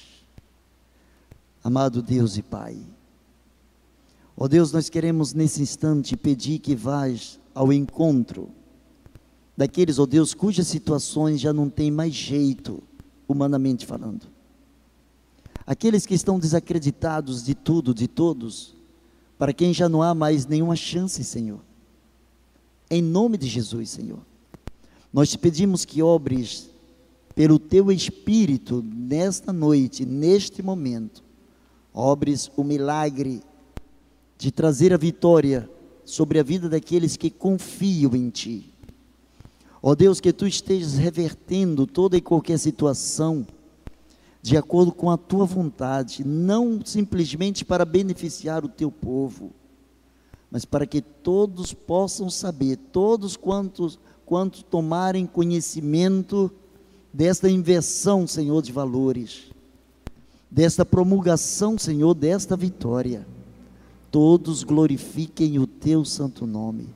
Amado 1.64 2.02
Deus 2.02 2.38
e 2.38 2.42
Pai, 2.42 2.76
ó 4.36 4.48
Deus, 4.48 4.72
nós 4.72 4.90
queremos 4.90 5.32
nesse 5.32 5.62
instante 5.62 6.18
pedir 6.18 6.58
que 6.58 6.76
vás 6.76 7.40
ao 7.54 7.72
encontro 7.72 8.50
daqueles, 9.56 10.00
ó 10.00 10.08
Deus, 10.08 10.34
cujas 10.34 10.66
situações 10.68 11.40
já 11.40 11.54
não 11.54 11.70
tem 11.70 11.92
mais 11.92 12.16
jeito, 12.16 12.82
humanamente 13.28 13.86
falando. 13.86 14.26
Aqueles 15.68 16.08
que 16.08 16.16
estão 16.16 16.40
desacreditados 16.40 17.44
de 17.44 17.54
tudo, 17.54 17.94
de 17.94 18.08
todos, 18.08 18.76
para 19.38 19.54
quem 19.54 19.72
já 19.72 19.88
não 19.88 20.02
há 20.02 20.16
mais 20.16 20.48
nenhuma 20.48 20.76
chance, 20.76 21.24
Senhor. 21.24 21.62
Em 22.90 23.04
nome 23.04 23.38
de 23.38 23.48
Jesus, 23.48 23.92
Senhor. 23.92 24.20
Nós 25.14 25.30
te 25.30 25.38
pedimos 25.38 25.86
que 25.86 26.02
obres 26.02 26.71
pelo 27.36 27.58
teu 27.58 27.92
Espírito 27.92 28.84
nesta 28.84 29.54
noite, 29.54 30.06
neste 30.06 30.62
momento. 30.62 31.24
Obres 31.94 32.50
o 32.56 32.64
milagre 32.64 33.42
de 34.38 34.52
trazer 34.52 34.94
a 34.94 34.98
vitória 34.98 35.70
sobre 36.04 36.40
a 36.40 36.44
vida 36.44 36.68
daqueles 36.68 37.16
que 37.16 37.30
confiam 37.30 38.16
em 38.16 38.30
Ti. 38.30 38.74
Ó 39.82 39.96
Deus, 39.96 40.20
que 40.20 40.32
Tu 40.34 40.48
estejas 40.48 40.96
revertendo 40.96 41.86
toda 41.88 42.18
e 42.18 42.22
qualquer 42.22 42.58
situação 42.58 43.46
de 44.42 44.58
acordo 44.58 44.92
com 44.92 45.10
a 45.10 45.18
Tua 45.18 45.46
vontade, 45.46 46.26
não 46.26 46.84
simplesmente 46.84 47.64
para 47.64 47.86
beneficiar 47.86 48.66
o 48.66 48.70
Teu 48.70 48.92
povo, 48.92 49.52
mas 50.50 50.66
para 50.66 50.86
que 50.86 51.02
todos 51.02 51.74
possam 51.74 52.30
saber, 52.30 52.78
todos 52.92 53.38
quantos, 53.38 54.00
quantos 54.26 54.64
tomarem 54.64 55.26
conhecimento 55.26 56.52
desta 57.14 57.50
inversão, 57.50 58.26
Senhor, 58.26 58.62
de 58.62 58.72
valores, 58.72 59.52
desta 60.50 60.86
promulgação, 60.86 61.78
Senhor, 61.78 62.14
desta 62.14 62.56
vitória, 62.56 63.26
todos 64.10 64.64
glorifiquem 64.64 65.60
o 65.60 65.68
Teu 65.68 66.04
santo 66.06 66.46
nome. 66.46 66.90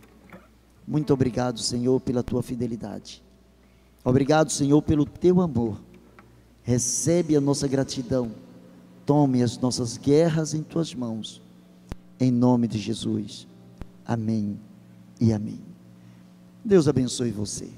Muito 0.87 1.13
obrigado, 1.13 1.59
Senhor, 1.59 1.99
pela 2.01 2.23
Tua 2.23 2.43
fidelidade. 2.43 3.23
Obrigado, 4.03 4.51
Senhor, 4.51 4.81
pelo 4.81 5.05
Teu 5.05 5.41
amor. 5.41 5.79
Recebe 6.63 7.35
a 7.35 7.41
nossa 7.41 7.67
gratidão. 7.67 8.31
Tome 9.05 9.43
as 9.43 9.57
nossas 9.57 9.97
guerras 9.97 10.53
em 10.53 10.63
Tuas 10.63 10.93
mãos 10.93 11.45
em 12.19 12.31
nome 12.31 12.67
de 12.67 12.77
Jesus. 12.77 13.47
Amém 14.05 14.59
e 15.19 15.33
amém. 15.33 15.61
Deus 16.63 16.87
abençoe 16.87 17.31
você. 17.31 17.69